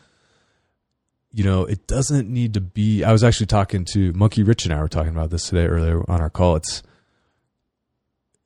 you 1.32 1.44
know, 1.44 1.64
it 1.64 1.86
doesn't 1.86 2.28
need 2.28 2.54
to 2.54 2.60
be. 2.60 3.04
I 3.04 3.12
was 3.12 3.22
actually 3.22 3.46
talking 3.46 3.84
to 3.92 4.12
Monkey 4.12 4.42
Rich 4.42 4.64
and 4.64 4.74
I 4.74 4.80
were 4.80 4.88
talking 4.88 5.12
about 5.12 5.30
this 5.30 5.48
today 5.48 5.66
earlier 5.66 6.02
on 6.10 6.20
our 6.20 6.30
call. 6.30 6.56
It's, 6.56 6.82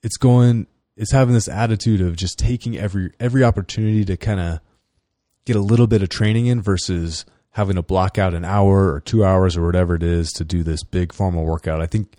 it's 0.04 0.16
going, 0.16 0.68
it's 0.96 1.10
having 1.10 1.34
this 1.34 1.48
attitude 1.48 2.00
of 2.00 2.14
just 2.14 2.38
taking 2.38 2.78
every, 2.78 3.10
every 3.18 3.42
opportunity 3.42 4.04
to 4.04 4.16
kind 4.16 4.38
of 4.38 4.60
get 5.44 5.56
a 5.56 5.60
little 5.60 5.88
bit 5.88 6.02
of 6.02 6.08
training 6.08 6.46
in 6.46 6.62
versus 6.62 7.24
having 7.50 7.74
to 7.74 7.82
block 7.82 8.18
out 8.18 8.34
an 8.34 8.44
hour 8.44 8.92
or 8.92 9.00
two 9.00 9.24
hours 9.24 9.56
or 9.56 9.66
whatever 9.66 9.96
it 9.96 10.02
is 10.02 10.30
to 10.30 10.44
do 10.44 10.62
this 10.62 10.84
big 10.84 11.12
formal 11.12 11.44
workout. 11.44 11.80
I 11.80 11.86
think, 11.86 12.14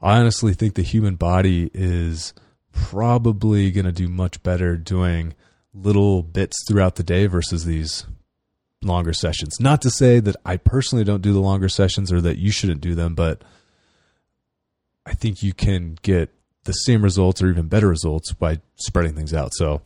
I 0.00 0.18
honestly 0.18 0.54
think 0.54 0.74
the 0.74 0.82
human 0.82 1.16
body 1.16 1.70
is, 1.74 2.32
probably 2.76 3.70
going 3.70 3.86
to 3.86 3.92
do 3.92 4.06
much 4.06 4.42
better 4.42 4.76
doing 4.76 5.34
little 5.72 6.22
bits 6.22 6.56
throughout 6.68 6.96
the 6.96 7.02
day 7.02 7.26
versus 7.26 7.64
these 7.64 8.06
longer 8.82 9.12
sessions. 9.12 9.58
Not 9.58 9.82
to 9.82 9.90
say 9.90 10.20
that 10.20 10.36
I 10.44 10.58
personally 10.58 11.04
don't 11.04 11.22
do 11.22 11.32
the 11.32 11.40
longer 11.40 11.68
sessions 11.68 12.12
or 12.12 12.20
that 12.20 12.38
you 12.38 12.52
shouldn't 12.52 12.82
do 12.82 12.94
them, 12.94 13.14
but 13.14 13.42
I 15.06 15.14
think 15.14 15.42
you 15.42 15.54
can 15.54 15.96
get 16.02 16.32
the 16.66 16.72
same 16.72 17.02
results 17.02 17.42
or 17.42 17.48
even 17.48 17.68
better 17.68 17.88
results 17.88 18.32
by 18.32 18.60
spreading 18.76 19.14
things 19.14 19.34
out. 19.34 19.52
So 19.54 19.82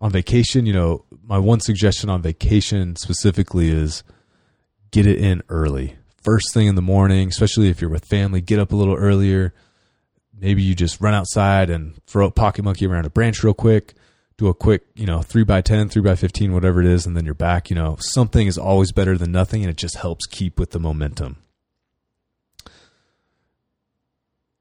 on 0.00 0.10
vacation, 0.10 0.66
you 0.66 0.72
know, 0.72 1.04
my 1.22 1.38
one 1.38 1.60
suggestion 1.60 2.10
on 2.10 2.22
vacation 2.22 2.96
specifically 2.96 3.70
is 3.70 4.02
get 4.90 5.06
it 5.06 5.18
in 5.18 5.42
early. 5.48 5.96
First 6.22 6.52
thing 6.52 6.66
in 6.66 6.74
the 6.74 6.82
morning, 6.82 7.28
especially 7.28 7.68
if 7.68 7.80
you're 7.80 7.90
with 7.90 8.04
family, 8.04 8.40
get 8.40 8.58
up 8.58 8.72
a 8.72 8.76
little 8.76 8.96
earlier 8.96 9.54
maybe 10.42 10.60
you 10.60 10.74
just 10.74 11.00
run 11.00 11.14
outside 11.14 11.70
and 11.70 11.94
throw 12.06 12.26
a 12.26 12.30
pocket 12.30 12.64
monkey 12.64 12.86
around 12.86 13.06
a 13.06 13.10
branch 13.10 13.42
real 13.42 13.54
quick 13.54 13.94
do 14.36 14.48
a 14.48 14.54
quick 14.54 14.82
you 14.94 15.06
know 15.06 15.22
3 15.22 15.44
by 15.44 15.60
10 15.60 15.88
3 15.88 16.02
by 16.02 16.16
15 16.16 16.52
whatever 16.52 16.80
it 16.80 16.86
is 16.86 17.06
and 17.06 17.16
then 17.16 17.24
you're 17.24 17.34
back 17.34 17.70
you 17.70 17.76
know 17.76 17.96
something 18.00 18.46
is 18.46 18.58
always 18.58 18.92
better 18.92 19.16
than 19.16 19.32
nothing 19.32 19.62
and 19.62 19.70
it 19.70 19.76
just 19.76 19.96
helps 19.96 20.26
keep 20.26 20.58
with 20.58 20.70
the 20.70 20.80
momentum 20.80 21.38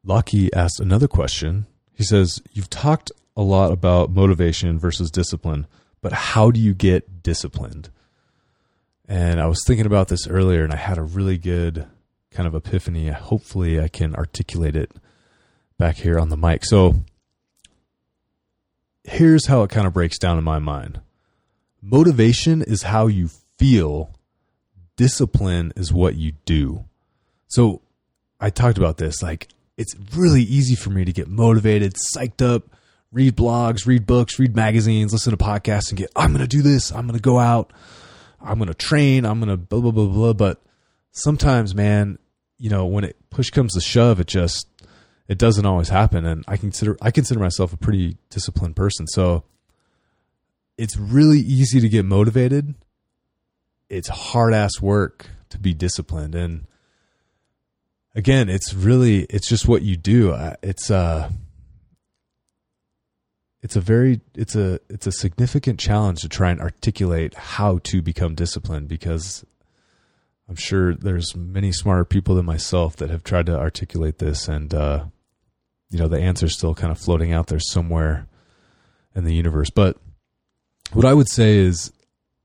Lockie 0.03 0.53
asked 0.53 0.79
another 0.79 1.08
question 1.08 1.65
he 1.93 2.03
says 2.03 2.41
you've 2.53 2.70
talked 2.70 3.12
a 3.38 3.41
lot 3.41 3.72
about 3.72 4.12
motivation 4.12 4.79
versus 4.79 5.12
discipline 5.12 5.67
but 6.01 6.12
how 6.12 6.51
do 6.51 6.60
you 6.60 6.74
get 6.74 7.22
disciplined 7.24 7.89
and 9.08 9.39
i 9.39 9.46
was 9.46 9.62
thinking 9.65 9.86
about 9.86 10.08
this 10.08 10.27
earlier 10.27 10.63
and 10.63 10.74
i 10.74 10.77
had 10.77 10.98
a 10.98 11.03
really 11.03 11.38
good 11.38 11.86
kind 12.31 12.48
of 12.48 12.55
epiphany 12.55 13.10
hopefully 13.10 13.79
i 13.79 13.88
can 13.88 14.15
articulate 14.15 14.75
it 14.75 14.91
back 15.81 15.96
here 15.96 16.20
on 16.20 16.29
the 16.29 16.38
mic. 16.38 16.63
So 16.63 16.93
here's 19.03 19.48
how 19.48 19.63
it 19.63 19.72
kind 19.72 19.88
of 19.88 19.93
breaks 19.93 20.20
down 20.20 20.38
in 20.38 20.43
my 20.43 20.60
mind 20.60 21.01
motivation 21.81 22.62
is 22.62 22.84
how 22.84 23.08
you 23.08 23.27
feel, 23.58 24.13
discipline 24.96 25.74
is 25.75 25.91
what 25.91 26.15
you 26.15 26.34
do. 26.46 26.86
So 27.48 27.81
I 28.39 28.51
talked 28.51 28.77
about 28.77 28.98
this. 28.98 29.24
Like, 29.24 29.48
it's 29.81 29.95
really 30.15 30.43
easy 30.43 30.75
for 30.75 30.91
me 30.91 31.03
to 31.05 31.11
get 31.11 31.27
motivated, 31.27 31.95
psyched 31.95 32.45
up, 32.45 32.69
read 33.11 33.35
blogs, 33.35 33.88
read 33.88 34.05
books, 34.05 34.38
read 34.38 34.55
magazines, 34.55 35.11
listen 35.11 35.35
to 35.35 35.43
podcasts, 35.43 35.89
and 35.89 35.97
get, 35.97 36.11
I'm 36.15 36.31
going 36.31 36.43
to 36.43 36.47
do 36.47 36.61
this. 36.61 36.91
I'm 36.91 37.07
going 37.07 37.17
to 37.17 37.21
go 37.21 37.39
out. 37.39 37.73
I'm 38.39 38.59
going 38.59 38.67
to 38.67 38.75
train. 38.75 39.25
I'm 39.25 39.39
going 39.39 39.50
to 39.50 39.57
blah, 39.57 39.79
blah, 39.79 39.91
blah, 39.91 40.05
blah. 40.05 40.33
But 40.33 40.61
sometimes, 41.11 41.73
man, 41.73 42.19
you 42.59 42.69
know, 42.69 42.85
when 42.85 43.03
it 43.03 43.17
push 43.31 43.50
comes 43.50 43.73
to 43.73 43.81
shove, 43.81 44.19
it 44.19 44.27
just, 44.27 44.67
it 45.27 45.39
doesn't 45.39 45.65
always 45.65 45.88
happen 45.88 46.25
and 46.25 46.43
i 46.45 46.57
consider 46.57 46.97
i 47.01 47.09
consider 47.09 47.39
myself 47.39 47.71
a 47.71 47.77
pretty 47.77 48.17
disciplined 48.29 48.75
person 48.75 49.07
so 49.07 49.45
it's 50.77 50.97
really 50.97 51.39
easy 51.39 51.79
to 51.79 51.88
get 51.88 52.03
motivated 52.03 52.75
it's 53.89 54.09
hard 54.09 54.53
ass 54.53 54.81
work 54.81 55.27
to 55.47 55.57
be 55.57 55.73
disciplined 55.73 56.35
and 56.35 56.65
again 58.15 58.50
it's 58.50 58.74
really 58.74 59.22
it's 59.24 59.48
just 59.48 59.68
what 59.68 59.82
you 59.82 59.98
do. 59.98 60.38
It's 60.62 60.89
uh 60.91 61.30
it's 63.63 63.75
a 63.75 63.82
very 63.82 64.22
it's 64.36 64.56
a 64.56 64.80
it's 64.89 65.08
a 65.08 65.12
significant 65.12 65.80
challenge 65.80 66.22
to 66.22 66.30
try 66.30 66.50
and 66.50 66.62
articulate 66.62 67.34
how 67.36 67.80
to 67.84 68.01
become 68.01 68.36
disciplined 68.36 68.88
because 68.88 69.46
I'm 70.50 70.56
sure 70.56 70.96
there's 70.96 71.36
many 71.36 71.72
smarter 71.72 72.03
people 72.03 72.36
than 72.36 72.46
myself 72.46 72.96
that 72.98 73.10
have 73.10 73.24
tried 73.24 73.46
to 73.46 73.58
articulate 73.58 74.18
this 74.18 74.48
and 74.48 74.74
uh, 74.74 75.06
you 75.89 76.00
know 76.00 76.08
the 76.08 76.20
answer's 76.20 76.58
still 76.58 76.74
kind 76.74 76.91
of 76.91 76.98
floating 76.98 77.32
out 77.32 77.48
there 77.48 77.60
somewhere 77.60 78.27
in 79.15 79.25
the 79.25 79.34
universe. 79.34 79.70
But 79.70 79.98
what 80.94 81.06
i 81.06 81.13
would 81.13 81.30
say 81.30 81.58
is 81.58 81.91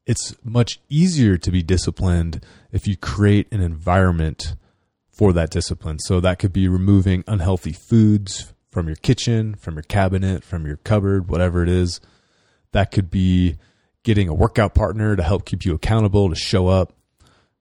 it's 0.07 0.37
much 0.45 0.79
easier 0.89 1.37
to 1.37 1.51
be 1.51 1.63
disciplined 1.63 2.45
if 2.71 2.87
you 2.87 2.97
create 2.97 3.51
an 3.51 3.61
environment 3.61 4.55
for 5.17 5.33
that 5.33 5.51
discipline. 5.51 5.99
So 5.99 6.21
that 6.21 6.39
could 6.39 6.53
be 6.53 6.69
removing 6.69 7.25
unhealthy 7.27 7.73
foods 7.73 8.53
from 8.71 8.89
your 8.89 8.97
kitchen 8.97 9.55
from 9.55 9.75
your 9.75 9.83
cabinet 9.83 10.45
from 10.45 10.67
your 10.67 10.77
cupboard 10.77 11.31
whatever 11.31 11.63
it 11.63 11.69
is. 11.69 11.99
That 12.73 12.91
could 12.91 13.09
be 13.11 13.57
getting 14.03 14.29
a 14.29 14.35
workout 14.35 14.75
partner 14.75 15.17
to 15.17 15.23
help 15.23 15.47
keep 15.47 15.65
you 15.65 15.75
accountable 15.75 16.29
to 16.29 16.35
show 16.37 16.69
up 16.69 16.93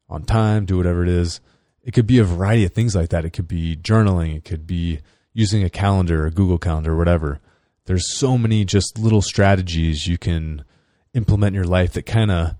on 0.10 0.24
time 0.24 0.66
do 0.66 0.76
whatever 0.76 1.04
it 1.04 1.10
is. 1.10 1.40
It 1.84 1.94
could 1.94 2.06
be 2.06 2.20
a 2.20 2.26
variety 2.26 2.66
of 2.66 2.74
things 2.74 2.96
like 2.96 3.10
that. 3.10 3.24
It 3.24 3.30
could 3.30 3.48
be 3.48 3.78
journaling. 3.78 4.36
It 4.36 4.44
could 4.44 4.68
be 4.68 5.00
using 5.34 5.64
a 5.64 5.70
calendar, 5.70 6.26
a 6.26 6.32
Google 6.32 6.58
Calendar, 6.58 6.98
whatever. 6.98 7.40
There's 7.86 8.18
so 8.18 8.38
many 8.38 8.66
just 8.66 8.98
little 8.98 9.22
strategies 9.22 10.08
you 10.08 10.18
can 10.18 10.66
implement 11.14 11.56
in 11.56 11.62
your 11.62 11.66
life 11.66 11.94
that 11.94 12.06
kind 12.06 12.32
of 12.32 12.56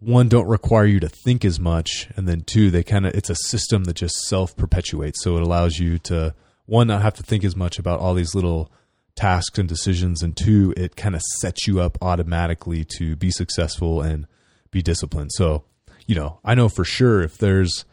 one 0.00 0.28
don't 0.28 0.46
require 0.46 0.86
you 0.86 1.00
to 1.00 1.08
think 1.08 1.44
as 1.44 1.58
much 1.58 2.08
and 2.16 2.28
then 2.28 2.40
two 2.42 2.70
they 2.70 2.82
kind 2.82 3.06
of 3.06 3.14
it's 3.14 3.30
a 3.30 3.34
system 3.34 3.84
that 3.84 3.94
just 3.94 4.14
self 4.26 4.56
perpetuates 4.56 5.22
so 5.22 5.36
it 5.36 5.42
allows 5.42 5.78
you 5.78 5.98
to 5.98 6.34
one 6.66 6.86
not 6.86 7.02
have 7.02 7.14
to 7.14 7.22
think 7.22 7.44
as 7.44 7.56
much 7.56 7.78
about 7.78 7.98
all 7.98 8.14
these 8.14 8.34
little 8.34 8.70
tasks 9.16 9.58
and 9.58 9.68
decisions 9.68 10.22
and 10.22 10.36
two 10.36 10.72
it 10.76 10.94
kind 10.94 11.16
of 11.16 11.22
sets 11.40 11.66
you 11.66 11.80
up 11.80 11.98
automatically 12.00 12.84
to 12.84 13.16
be 13.16 13.30
successful 13.30 14.00
and 14.00 14.26
be 14.70 14.82
disciplined 14.82 15.32
so 15.32 15.64
you 16.06 16.14
know 16.14 16.38
i 16.44 16.54
know 16.54 16.68
for 16.68 16.84
sure 16.84 17.20
if 17.22 17.36
there's 17.38 17.84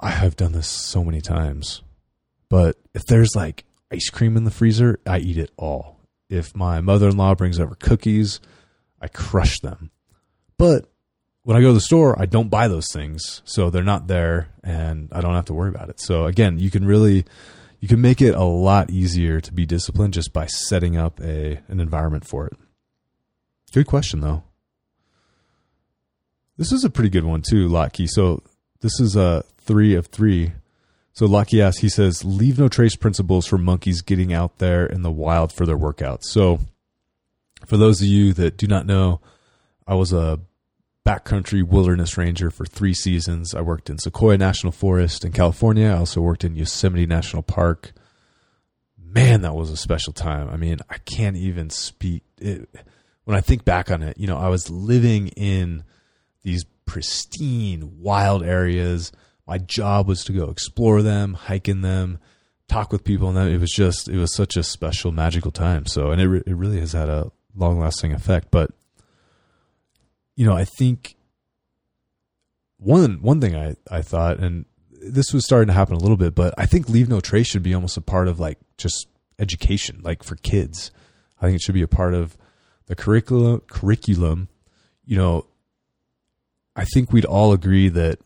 i 0.00 0.10
have 0.10 0.34
done 0.34 0.52
this 0.52 0.66
so 0.66 1.04
many 1.04 1.20
times 1.20 1.82
but 2.50 2.76
if 2.92 3.06
there's 3.06 3.34
like 3.34 3.64
ice 3.90 4.10
cream 4.10 4.36
in 4.36 4.44
the 4.44 4.50
freezer, 4.50 5.00
I 5.06 5.18
eat 5.18 5.38
it 5.38 5.50
all. 5.56 6.00
If 6.28 6.54
my 6.54 6.80
mother 6.80 7.08
in 7.08 7.16
law 7.16 7.34
brings 7.34 7.58
over 7.58 7.74
cookies, 7.74 8.40
I 9.00 9.08
crush 9.08 9.60
them. 9.60 9.90
But 10.58 10.90
when 11.42 11.56
I 11.56 11.60
go 11.60 11.68
to 11.68 11.74
the 11.74 11.80
store, 11.80 12.20
I 12.20 12.26
don't 12.26 12.48
buy 12.48 12.68
those 12.68 12.92
things. 12.92 13.42
So 13.44 13.70
they're 13.70 13.82
not 13.82 14.06
there 14.06 14.48
and 14.62 15.08
I 15.12 15.20
don't 15.20 15.34
have 15.34 15.46
to 15.46 15.54
worry 15.54 15.70
about 15.70 15.88
it. 15.88 16.00
So 16.00 16.26
again, 16.26 16.58
you 16.58 16.70
can 16.70 16.84
really 16.84 17.24
you 17.80 17.88
can 17.88 18.00
make 18.00 18.20
it 18.20 18.34
a 18.34 18.44
lot 18.44 18.90
easier 18.90 19.40
to 19.40 19.52
be 19.52 19.64
disciplined 19.64 20.12
just 20.12 20.32
by 20.32 20.46
setting 20.46 20.96
up 20.96 21.20
a 21.20 21.60
an 21.68 21.80
environment 21.80 22.26
for 22.26 22.46
it. 22.46 22.52
Good 23.72 23.86
question 23.86 24.20
though. 24.20 24.44
This 26.56 26.72
is 26.72 26.84
a 26.84 26.90
pretty 26.90 27.08
good 27.08 27.24
one 27.24 27.40
too, 27.40 27.68
Lotkey. 27.68 28.06
So 28.06 28.42
this 28.80 29.00
is 29.00 29.16
a 29.16 29.44
three 29.58 29.94
of 29.94 30.08
three. 30.08 30.52
So 31.12 31.26
Lucky 31.26 31.60
asks, 31.60 31.80
he 31.80 31.88
says, 31.88 32.24
leave 32.24 32.58
no 32.58 32.68
trace 32.68 32.96
principles 32.96 33.46
for 33.46 33.58
monkeys 33.58 34.00
getting 34.02 34.32
out 34.32 34.58
there 34.58 34.86
in 34.86 35.02
the 35.02 35.10
wild 35.10 35.52
for 35.52 35.66
their 35.66 35.76
workouts. 35.76 36.24
So 36.24 36.60
for 37.66 37.76
those 37.76 38.00
of 38.00 38.06
you 38.06 38.32
that 38.34 38.56
do 38.56 38.66
not 38.66 38.86
know, 38.86 39.20
I 39.86 39.94
was 39.94 40.12
a 40.12 40.38
backcountry 41.06 41.62
wilderness 41.62 42.16
ranger 42.16 42.50
for 42.50 42.64
three 42.64 42.94
seasons. 42.94 43.54
I 43.54 43.60
worked 43.60 43.90
in 43.90 43.98
Sequoia 43.98 44.38
National 44.38 44.72
Forest 44.72 45.24
in 45.24 45.32
California. 45.32 45.88
I 45.88 45.98
also 45.98 46.20
worked 46.20 46.44
in 46.44 46.56
Yosemite 46.56 47.06
National 47.06 47.42
Park. 47.42 47.92
Man, 48.98 49.42
that 49.42 49.54
was 49.54 49.70
a 49.70 49.76
special 49.76 50.12
time. 50.12 50.48
I 50.48 50.56
mean, 50.56 50.78
I 50.88 50.98
can't 50.98 51.36
even 51.36 51.70
speak. 51.70 52.22
It, 52.38 52.68
when 53.24 53.36
I 53.36 53.40
think 53.40 53.64
back 53.64 53.90
on 53.90 54.02
it, 54.02 54.18
you 54.18 54.26
know, 54.26 54.38
I 54.38 54.48
was 54.48 54.70
living 54.70 55.28
in 55.28 55.84
these 56.42 56.64
pristine 56.84 58.00
wild 58.00 58.42
areas 58.42 59.12
my 59.50 59.58
job 59.58 60.06
was 60.06 60.22
to 60.26 60.32
go 60.32 60.44
explore 60.44 61.02
them, 61.02 61.34
hike 61.34 61.68
in 61.68 61.80
them, 61.80 62.20
talk 62.68 62.92
with 62.92 63.02
people, 63.02 63.26
and 63.26 63.36
that 63.36 63.48
it 63.48 63.58
was 63.58 63.72
just 63.72 64.08
it 64.08 64.16
was 64.16 64.32
such 64.32 64.56
a 64.56 64.62
special, 64.62 65.10
magical 65.10 65.50
time. 65.50 65.86
So, 65.86 66.12
and 66.12 66.20
it 66.20 66.28
re- 66.28 66.42
it 66.46 66.54
really 66.54 66.78
has 66.78 66.92
had 66.92 67.08
a 67.08 67.32
long 67.56 67.80
lasting 67.80 68.12
effect. 68.12 68.52
But 68.52 68.70
you 70.40 70.46
know, 70.46 70.56
I 70.56 70.64
think 70.64 71.16
one 72.78 73.20
one 73.20 73.42
thing 73.42 73.54
I 73.54 73.76
I 73.90 74.00
thought, 74.00 74.38
and 74.38 74.64
this 74.90 75.34
was 75.34 75.44
starting 75.44 75.66
to 75.66 75.74
happen 75.74 75.96
a 75.96 75.98
little 75.98 76.16
bit, 76.16 76.34
but 76.34 76.54
I 76.56 76.64
think 76.64 76.88
Leave 76.88 77.10
No 77.10 77.20
Trace 77.20 77.46
should 77.46 77.62
be 77.62 77.74
almost 77.74 77.98
a 77.98 78.00
part 78.00 78.26
of 78.26 78.40
like 78.40 78.56
just 78.78 79.06
education, 79.38 80.00
like 80.02 80.22
for 80.22 80.36
kids. 80.36 80.92
I 81.42 81.44
think 81.44 81.56
it 81.56 81.60
should 81.60 81.74
be 81.74 81.82
a 81.82 81.86
part 81.86 82.14
of 82.14 82.38
the 82.86 82.96
curriculum. 82.96 83.60
Curriculum, 83.68 84.48
you 85.04 85.18
know, 85.18 85.44
I 86.74 86.86
think 86.86 87.12
we'd 87.12 87.26
all 87.26 87.52
agree 87.52 87.90
that 87.90 88.20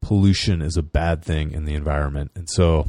pollution 0.00 0.62
is 0.62 0.76
a 0.76 0.82
bad 0.84 1.24
thing 1.24 1.50
in 1.50 1.64
the 1.64 1.74
environment, 1.74 2.30
and 2.36 2.48
so 2.48 2.86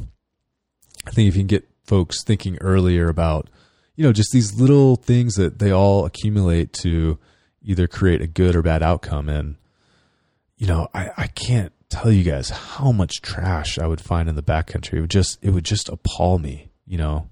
I 1.08 1.10
think 1.10 1.26
if 1.26 1.34
you 1.34 1.40
can 1.40 1.48
get 1.48 1.68
folks 1.82 2.22
thinking 2.22 2.56
earlier 2.60 3.08
about, 3.08 3.50
you 3.96 4.04
know, 4.04 4.12
just 4.12 4.30
these 4.32 4.60
little 4.60 4.94
things 4.94 5.34
that 5.34 5.58
they 5.58 5.72
all 5.72 6.04
accumulate 6.04 6.72
to 6.84 7.18
either 7.62 7.86
create 7.86 8.22
a 8.22 8.26
good 8.26 8.56
or 8.56 8.62
bad 8.62 8.82
outcome, 8.82 9.28
and 9.28 9.56
you 10.56 10.66
know, 10.66 10.88
I, 10.92 11.10
I 11.16 11.26
can't 11.28 11.72
tell 11.88 12.12
you 12.12 12.22
guys 12.22 12.50
how 12.50 12.92
much 12.92 13.20
trash 13.20 13.78
I 13.78 13.86
would 13.86 14.00
find 14.00 14.28
in 14.28 14.36
the 14.36 14.42
backcountry. 14.42 14.94
It 14.94 15.00
would 15.02 15.10
just 15.10 15.38
it 15.42 15.50
would 15.50 15.64
just 15.64 15.88
appall 15.88 16.38
me, 16.38 16.70
you 16.86 16.98
know. 16.98 17.28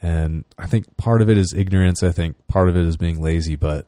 And 0.00 0.44
I 0.58 0.66
think 0.66 0.96
part 0.96 1.22
of 1.22 1.30
it 1.30 1.38
is 1.38 1.52
ignorance. 1.52 2.02
I 2.02 2.10
think 2.10 2.36
part 2.48 2.68
of 2.68 2.76
it 2.76 2.84
is 2.84 2.96
being 2.96 3.22
lazy, 3.22 3.54
but 3.54 3.86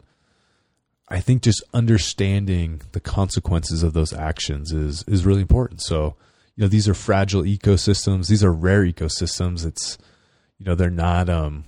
I 1.09 1.21
think 1.21 1.43
just 1.43 1.63
understanding 1.73 2.83
the 2.93 3.01
consequences 3.01 3.83
of 3.83 3.95
those 3.95 4.13
actions 4.13 4.73
is 4.73 5.05
is 5.09 5.27
really 5.27 5.43
important. 5.43 5.83
So, 5.83 6.17
you 6.55 6.63
know, 6.63 6.69
these 6.69 6.89
are 6.89 6.95
fragile 6.95 7.43
ecosystems. 7.43 8.29
These 8.29 8.45
are 8.45 8.53
rare 8.53 8.85
ecosystems. 8.85 9.67
It's 9.67 9.99
you 10.59 10.67
know, 10.67 10.75
they're 10.75 10.91
not 10.91 11.29
um 11.29 11.65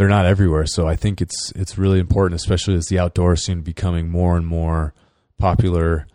they're 0.00 0.08
not 0.08 0.24
everywhere. 0.24 0.64
So 0.64 0.88
I 0.88 0.96
think 0.96 1.20
it's 1.20 1.52
it's 1.54 1.76
really 1.76 1.98
important, 1.98 2.40
especially 2.40 2.72
as 2.74 2.86
the 2.86 2.98
outdoor 2.98 3.36
scene 3.36 3.60
becoming 3.60 4.08
more 4.08 4.34
and 4.34 4.46
more 4.46 4.94
popular. 5.36 6.06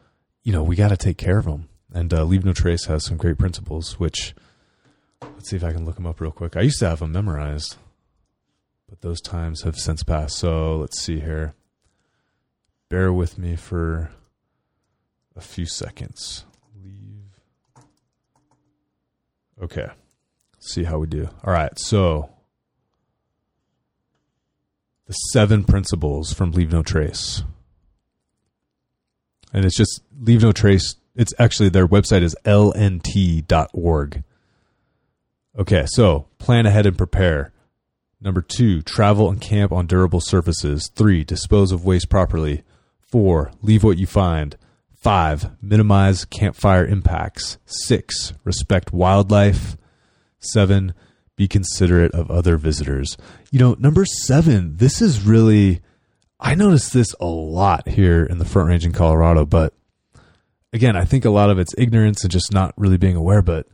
You 0.42 0.54
know, 0.54 0.63
we 0.63 0.75
got 0.75 0.88
to 0.88 0.98
take 0.98 1.20
care 1.20 1.38
of 1.38 1.46
them. 1.46 1.70
And 1.94 2.12
uh, 2.12 2.24
Leave 2.24 2.44
No 2.44 2.51
Trace 2.51 2.86
has 2.86 3.06
some 3.06 3.15
great 3.15 3.38
principles, 3.38 4.00
which 4.00 4.34
let's 5.22 5.51
see 5.51 5.56
if 5.56 5.63
I 5.63 5.72
can 5.72 5.86
look 5.86 5.98
them 5.98 6.08
up 6.08 6.20
real 6.20 6.32
quick. 6.32 6.58
I 6.58 6.62
used 6.62 6.80
to 6.80 6.89
have 6.89 6.98
them 6.98 7.12
memorized, 7.12 7.75
but 8.89 9.01
those 9.01 9.22
times 9.22 9.62
have 9.62 9.75
since 9.75 10.01
passed. 10.01 10.39
So 10.39 10.77
let's 10.77 11.00
see 11.00 11.20
here. 11.20 11.54
Bear 12.89 13.13
with 13.13 13.38
me 13.38 13.56
for 13.56 14.10
a 15.36 15.42
few 15.42 15.68
seconds. 15.68 16.44
Leave. 16.84 17.84
Okay. 19.62 19.89
Let's 20.56 20.74
see 20.74 20.86
how 20.86 20.98
we 20.98 21.06
do. 21.06 21.30
All 21.44 21.54
right. 21.54 21.77
So 21.77 22.32
the 25.07 25.13
seven 25.13 25.63
principles 25.63 26.33
from 26.33 26.51
Leave 26.51 26.71
No 26.71 26.81
Trace. 26.81 27.43
And 29.53 29.65
it's 29.65 29.77
just 29.77 30.01
Leave 30.19 30.41
No 30.41 30.51
Trace. 30.51 30.95
It's 31.15 31.33
actually 31.39 31.69
their 31.69 31.88
website 31.88 32.24
is 32.24 32.35
lnt.org. 32.43 34.24
Okay, 35.57 35.85
so 35.88 36.27
plan 36.38 36.65
ahead 36.65 36.85
and 36.85 36.97
prepare. 36.97 37.53
Number 38.19 38.41
two, 38.41 38.81
travel 38.81 39.29
and 39.29 39.39
camp 39.39 39.71
on 39.71 39.88
durable 39.88 40.19
surfaces. 40.19 40.89
Three, 40.95 41.24
dispose 41.24 41.71
of 41.71 41.85
waste 41.85 42.09
properly. 42.09 42.63
Four, 43.00 43.51
leave 43.62 43.83
what 43.83 43.97
you 43.97 44.07
find. 44.07 44.57
Five, 44.95 45.51
minimize 45.62 46.25
campfire 46.25 46.85
impacts. 46.85 47.57
Six, 47.65 48.33
respect 48.43 48.91
wildlife. 48.91 49.77
Seven, 50.39 50.93
be 51.36 51.48
considerate 51.48 52.13
of 52.13 52.32
other 52.32 52.58
visitors. 52.58 53.18
You 53.51 53.60
know, 53.60 53.75
number 53.80 54.06
seven, 54.06 54.77
this 54.77 55.01
is 55.01 55.24
really, 55.24 55.82
I 56.39 56.56
noticed 56.56 56.94
this 56.94 57.13
a 57.20 57.25
lot 57.25 57.88
here 57.88 58.24
in 58.24 58.38
the 58.38 58.46
Front 58.46 58.70
Range 58.70 58.86
in 58.86 58.94
Colorado, 58.94 59.46
but 59.46 59.74
again, 60.72 60.96
I 60.96 61.06
think 61.06 61.25
a 61.25 61.30
lot 61.30 61.50
of 61.50 61.60
it's 61.60 61.75
ignorance 61.77 62.24
and 62.24 62.32
just 62.32 62.54
not 62.54 62.74
really 62.77 62.98
being 62.98 63.16
aware, 63.16 63.42
but 63.42 63.68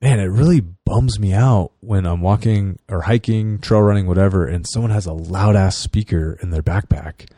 man, 0.00 0.18
it 0.18 0.26
really 0.26 0.60
bums 0.60 1.18
me 1.18 1.32
out 1.32 1.72
when 1.80 2.06
I'm 2.06 2.20
walking 2.20 2.78
or 2.88 3.02
hiking, 3.02 3.58
trail 3.58 3.82
running, 3.82 4.06
whatever, 4.06 4.46
and 4.46 4.66
someone 4.68 4.90
has 4.90 5.06
a 5.06 5.12
loud 5.12 5.56
ass 5.56 5.78
speaker 5.78 6.36
in 6.42 6.50
their 6.50 6.62
backpack. 6.62 7.30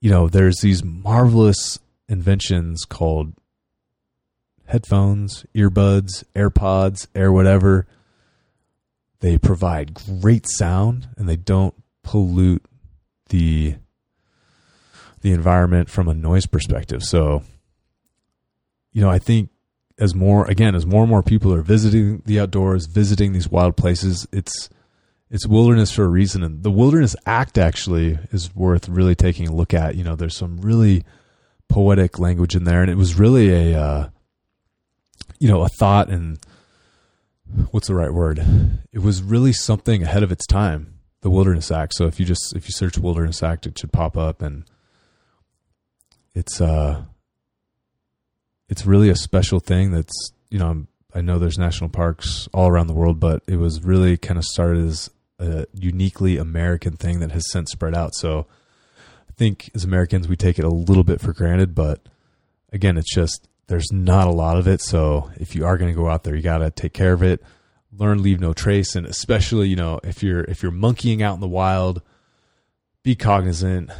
You 0.00 0.10
know, 0.10 0.28
there's 0.28 0.58
these 0.60 0.84
marvelous 0.84 1.78
inventions 2.08 2.84
called 2.84 3.32
headphones, 4.66 5.46
earbuds, 5.54 6.24
AirPods, 6.34 7.06
Air 7.14 7.32
whatever. 7.32 7.86
They 9.20 9.38
provide 9.38 9.94
great 9.94 10.46
sound 10.48 11.08
and 11.16 11.28
they 11.28 11.36
don't 11.36 11.74
pollute 12.02 12.64
the 13.28 13.76
the 15.22 15.32
environment 15.32 15.90
from 15.90 16.08
a 16.08 16.14
noise 16.14 16.46
perspective. 16.46 17.02
So, 17.02 17.42
you 18.92 19.00
know, 19.00 19.10
I 19.10 19.18
think 19.18 19.50
as 19.98 20.14
more 20.14 20.46
again 20.46 20.74
as 20.74 20.86
more 20.86 21.02
and 21.02 21.10
more 21.10 21.22
people 21.22 21.52
are 21.52 21.62
visiting 21.62 22.22
the 22.26 22.40
outdoors, 22.40 22.86
visiting 22.86 23.32
these 23.32 23.48
wild 23.48 23.76
places, 23.76 24.26
it's 24.32 24.68
it's 25.30 25.46
wilderness 25.46 25.90
for 25.90 26.04
a 26.04 26.08
reason. 26.08 26.42
And 26.42 26.62
the 26.62 26.70
Wilderness 26.70 27.16
Act 27.26 27.58
actually 27.58 28.18
is 28.30 28.54
worth 28.54 28.88
really 28.88 29.14
taking 29.14 29.48
a 29.48 29.54
look 29.54 29.74
at. 29.74 29.96
You 29.96 30.04
know, 30.04 30.14
there's 30.14 30.36
some 30.36 30.58
really 30.58 31.04
poetic 31.68 32.18
language 32.18 32.54
in 32.54 32.64
there, 32.64 32.82
and 32.82 32.90
it 32.90 32.96
was 32.96 33.18
really 33.18 33.72
a 33.72 33.80
uh, 33.80 34.08
you 35.38 35.48
know 35.48 35.62
a 35.62 35.68
thought 35.68 36.08
and 36.08 36.38
what's 37.70 37.88
the 37.88 37.94
right 37.94 38.12
word? 38.12 38.44
It 38.92 39.00
was 39.00 39.22
really 39.22 39.52
something 39.52 40.02
ahead 40.02 40.22
of 40.22 40.32
its 40.32 40.46
time. 40.46 40.94
The 41.22 41.30
Wilderness 41.30 41.70
Act. 41.70 41.94
So 41.94 42.06
if 42.06 42.20
you 42.20 42.26
just 42.26 42.54
if 42.54 42.68
you 42.68 42.72
search 42.72 42.98
Wilderness 42.98 43.42
Act, 43.42 43.66
it 43.66 43.78
should 43.78 43.92
pop 43.92 44.16
up, 44.16 44.42
and 44.42 44.64
it's 46.36 46.60
uh 46.60 47.02
it's 48.68 48.86
really 48.86 49.08
a 49.08 49.16
special 49.16 49.58
thing 49.58 49.90
that's 49.90 50.32
you 50.50 50.58
know 50.58 50.86
i 51.14 51.20
know 51.20 51.38
there's 51.38 51.58
national 51.58 51.88
parks 51.88 52.46
all 52.52 52.68
around 52.68 52.86
the 52.86 52.94
world 52.94 53.18
but 53.18 53.42
it 53.48 53.56
was 53.56 53.82
really 53.82 54.16
kind 54.16 54.38
of 54.38 54.44
started 54.44 54.84
as 54.84 55.10
a 55.38 55.66
uniquely 55.72 56.36
american 56.36 56.96
thing 56.96 57.20
that 57.20 57.32
has 57.32 57.50
since 57.50 57.72
spread 57.72 57.94
out 57.94 58.14
so 58.14 58.46
i 59.28 59.32
think 59.32 59.70
as 59.74 59.82
americans 59.82 60.28
we 60.28 60.36
take 60.36 60.58
it 60.58 60.64
a 60.64 60.68
little 60.68 61.04
bit 61.04 61.20
for 61.20 61.32
granted 61.32 61.74
but 61.74 62.00
again 62.72 62.98
it's 62.98 63.12
just 63.14 63.48
there's 63.68 63.90
not 63.92 64.28
a 64.28 64.32
lot 64.32 64.56
of 64.56 64.66
it 64.66 64.80
so 64.80 65.30
if 65.36 65.54
you 65.54 65.64
are 65.64 65.78
going 65.78 65.92
to 65.92 66.00
go 66.00 66.08
out 66.08 66.24
there 66.24 66.34
you 66.34 66.42
got 66.42 66.58
to 66.58 66.70
take 66.70 66.92
care 66.92 67.12
of 67.12 67.22
it 67.22 67.42
learn 67.92 68.22
leave 68.22 68.40
no 68.40 68.52
trace 68.52 68.94
and 68.94 69.06
especially 69.06 69.68
you 69.68 69.76
know 69.76 69.98
if 70.04 70.22
you're 70.22 70.44
if 70.44 70.62
you're 70.62 70.72
monkeying 70.72 71.22
out 71.22 71.34
in 71.34 71.40
the 71.40 71.48
wild 71.48 72.02
be 73.02 73.14
cognizant 73.14 73.90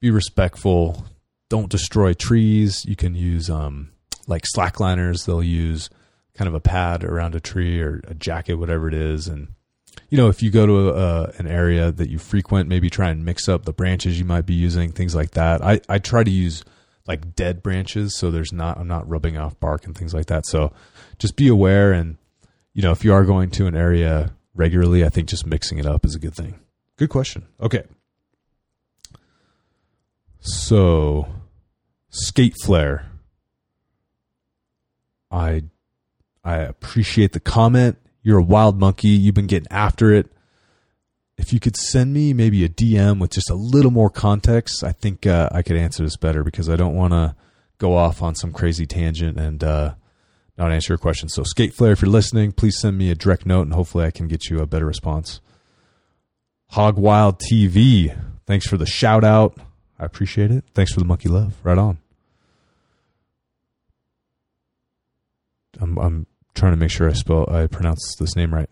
be 0.00 0.10
respectful 0.10 1.06
don't 1.48 1.70
destroy 1.70 2.12
trees. 2.14 2.84
You 2.84 2.96
can 2.96 3.14
use 3.14 3.48
um, 3.50 3.90
like 4.26 4.44
slackliners. 4.54 5.26
They'll 5.26 5.42
use 5.42 5.90
kind 6.34 6.48
of 6.48 6.54
a 6.54 6.60
pad 6.60 7.04
around 7.04 7.34
a 7.34 7.40
tree 7.40 7.80
or 7.80 8.02
a 8.06 8.14
jacket, 8.14 8.54
whatever 8.54 8.88
it 8.88 8.94
is. 8.94 9.28
And 9.28 9.48
you 10.10 10.18
know, 10.18 10.28
if 10.28 10.42
you 10.42 10.50
go 10.50 10.66
to 10.66 10.90
a, 10.90 11.32
an 11.38 11.46
area 11.46 11.92
that 11.92 12.10
you 12.10 12.18
frequent, 12.18 12.68
maybe 12.68 12.90
try 12.90 13.10
and 13.10 13.24
mix 13.24 13.48
up 13.48 13.64
the 13.64 13.72
branches 13.72 14.18
you 14.18 14.24
might 14.24 14.46
be 14.46 14.54
using, 14.54 14.92
things 14.92 15.14
like 15.14 15.32
that. 15.32 15.62
I 15.62 15.80
I 15.88 15.98
try 15.98 16.24
to 16.24 16.30
use 16.30 16.64
like 17.06 17.34
dead 17.34 17.62
branches, 17.62 18.16
so 18.16 18.30
there's 18.30 18.52
not 18.52 18.78
I'm 18.78 18.88
not 18.88 19.08
rubbing 19.08 19.36
off 19.36 19.58
bark 19.60 19.86
and 19.86 19.96
things 19.96 20.14
like 20.14 20.26
that. 20.26 20.46
So 20.46 20.72
just 21.18 21.36
be 21.36 21.48
aware, 21.48 21.92
and 21.92 22.16
you 22.72 22.82
know, 22.82 22.92
if 22.92 23.04
you 23.04 23.12
are 23.12 23.24
going 23.24 23.50
to 23.52 23.66
an 23.66 23.76
area 23.76 24.34
regularly, 24.54 25.04
I 25.04 25.08
think 25.08 25.28
just 25.28 25.46
mixing 25.46 25.78
it 25.78 25.86
up 25.86 26.04
is 26.04 26.14
a 26.14 26.18
good 26.18 26.34
thing. 26.34 26.60
Good 26.96 27.10
question. 27.10 27.46
Okay. 27.60 27.84
So, 30.40 31.26
skate 32.10 32.54
flare. 32.62 33.10
I 35.30 35.64
I 36.44 36.58
appreciate 36.58 37.32
the 37.32 37.40
comment. 37.40 37.98
You're 38.22 38.38
a 38.38 38.44
wild 38.44 38.78
monkey. 38.78 39.08
You've 39.08 39.34
been 39.34 39.48
getting 39.48 39.70
after 39.70 40.12
it. 40.12 40.30
If 41.38 41.52
you 41.52 41.60
could 41.60 41.76
send 41.76 42.14
me 42.14 42.32
maybe 42.32 42.64
a 42.64 42.68
DM 42.68 43.20
with 43.20 43.30
just 43.30 43.50
a 43.50 43.54
little 43.54 43.90
more 43.90 44.08
context, 44.08 44.82
I 44.82 44.92
think 44.92 45.26
uh, 45.26 45.50
I 45.52 45.62
could 45.62 45.76
answer 45.76 46.02
this 46.02 46.16
better 46.16 46.42
because 46.42 46.70
I 46.70 46.76
don't 46.76 46.94
want 46.94 47.12
to 47.12 47.36
go 47.78 47.94
off 47.94 48.22
on 48.22 48.34
some 48.34 48.52
crazy 48.52 48.86
tangent 48.86 49.38
and 49.38 49.62
uh, 49.62 49.94
not 50.56 50.72
answer 50.72 50.94
your 50.94 50.98
question. 50.98 51.28
So, 51.28 51.42
Skate 51.42 51.74
Flare, 51.74 51.92
if 51.92 52.00
you're 52.00 52.10
listening, 52.10 52.52
please 52.52 52.78
send 52.78 52.96
me 52.96 53.10
a 53.10 53.14
direct 53.14 53.44
note 53.44 53.62
and 53.62 53.74
hopefully 53.74 54.06
I 54.06 54.10
can 54.10 54.28
get 54.28 54.48
you 54.48 54.60
a 54.60 54.66
better 54.66 54.86
response. 54.86 55.40
Hog 56.70 56.98
Wild 56.98 57.38
TV, 57.38 58.18
thanks 58.46 58.66
for 58.66 58.78
the 58.78 58.86
shout 58.86 59.22
out. 59.22 59.58
I 59.98 60.04
appreciate 60.04 60.50
it. 60.50 60.64
Thanks 60.74 60.92
for 60.92 61.00
the 61.00 61.06
monkey 61.06 61.28
love. 61.28 61.54
Right 61.62 61.78
on. 61.78 61.98
I'm 65.80 65.98
I'm 65.98 66.26
trying 66.54 66.72
to 66.72 66.76
make 66.76 66.90
sure 66.90 67.08
I 67.08 67.12
spell 67.12 67.48
I 67.50 67.66
pronounce 67.66 68.16
this 68.18 68.34
name 68.36 68.54
right. 68.54 68.70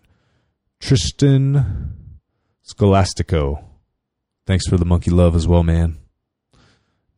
Tristan 0.79 1.93
Scholastico. 2.65 3.63
Thanks 4.47 4.67
for 4.67 4.77
the 4.77 4.85
monkey 4.85 5.11
love 5.11 5.35
as 5.35 5.47
well, 5.47 5.63
man. 5.63 5.97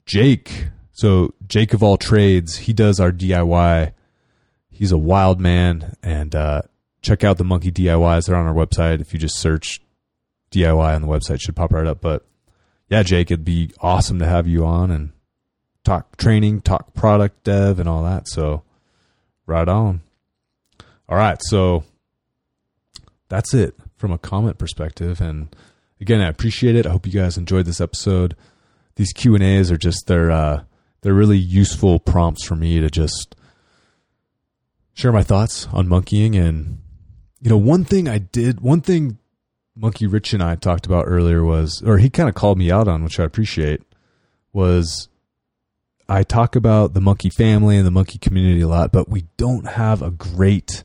Jake. 0.06 0.68
So 0.92 1.34
Jake 1.48 1.74
of 1.74 1.84
all 1.84 1.98
trades, 1.98 2.58
he 2.58 2.74
does 2.74 3.00
our 3.00 3.12
DIY. 3.12 3.94
He's 4.70 4.92
a 4.92 4.98
wild 4.98 5.40
man, 5.40 5.96
and 6.04 6.36
uh, 6.36 6.62
check 7.02 7.24
out 7.24 7.38
the 7.38 7.44
monkey 7.44 7.72
DIYs. 7.72 8.26
They're 8.26 8.36
on 8.36 8.48
our 8.48 8.54
website. 8.54 9.02
If 9.02 9.14
you 9.14 9.20
just 9.20 9.40
search 9.40 9.82
DIY 10.52 10.96
on 10.96 11.02
the 11.02 11.08
website, 11.08 11.42
should 11.42 11.56
pop 11.56 11.74
right 11.74 11.88
up. 11.88 12.02
But 12.02 12.26
yeah, 12.90 13.04
Jake, 13.04 13.32
it'd 13.32 13.46
be 13.46 13.72
awesome 13.80 14.20
to 14.20 14.26
have 14.26 14.48
you 14.48 14.66
on 14.66 14.92
and 14.92 15.12
talk 15.84 16.18
training, 16.18 16.62
talk 16.62 16.94
product 16.94 17.44
dev, 17.44 17.80
and 17.80 17.90
all 17.90 18.04
that. 18.04 18.28
So, 18.28 18.64
right 19.46 19.68
on. 19.68 20.02
All 21.10 21.18
right, 21.18 21.40
so 21.42 21.84
that's 23.30 23.54
it 23.54 23.76
from 23.98 24.12
a 24.12 24.18
comment 24.18 24.58
perspective. 24.58 25.20
And 25.20 25.56
again, 26.00 26.22
I 26.22 26.28
appreciate 26.28 26.76
it. 26.76 26.86
I 26.86 26.92
hope 26.92 27.06
you 27.06 27.20
guys 27.20 27.38
enjoyed 27.38 27.66
this 27.66 27.82
episode. 27.82 28.36
These 28.96 29.14
Q 29.14 29.36
and 29.36 29.44
A's 29.44 29.72
are 29.72 29.78
just 29.78 30.08
they're 30.08 30.32
uh, 30.32 30.64
they're 31.02 31.14
really 31.14 31.38
useful 31.38 32.00
prompts 32.00 32.46
for 32.46 32.56
me 32.56 32.80
to 32.80 32.90
just 32.90 33.36
share 34.94 35.12
my 35.12 35.24
thoughts 35.24 35.68
on 35.72 35.88
monkeying. 35.88 36.36
And 36.36 36.80
you 37.42 37.50
know, 37.50 37.58
one 37.58 37.84
thing 37.84 38.08
I 38.08 38.18
did, 38.18 38.62
one 38.62 38.82
thing 38.82 39.20
Monkey 39.76 40.08
Rich 40.08 40.34
and 40.34 40.42
I 40.42 40.56
talked 40.56 40.86
about 40.86 41.06
earlier 41.08 41.44
was, 41.44 41.84
or 41.86 42.00
he 42.00 42.10
kind 42.10 42.28
of 42.28 42.36
called 42.36 42.58
me 42.58 42.72
out 42.72 42.88
on, 42.88 43.04
which 43.04 43.20
I 43.20 43.24
appreciate, 43.24 43.84
was 44.52 45.08
I 46.10 46.24
talk 46.24 46.56
about 46.56 46.94
the 46.94 47.02
monkey 47.02 47.30
family 47.30 47.78
and 47.78 47.86
the 47.86 47.92
monkey 47.92 48.18
community 48.18 48.62
a 48.62 48.68
lot, 48.68 48.92
but 48.92 49.10
we 49.10 49.26
don't 49.38 49.68
have 49.68 50.02
a 50.02 50.10
great 50.10 50.84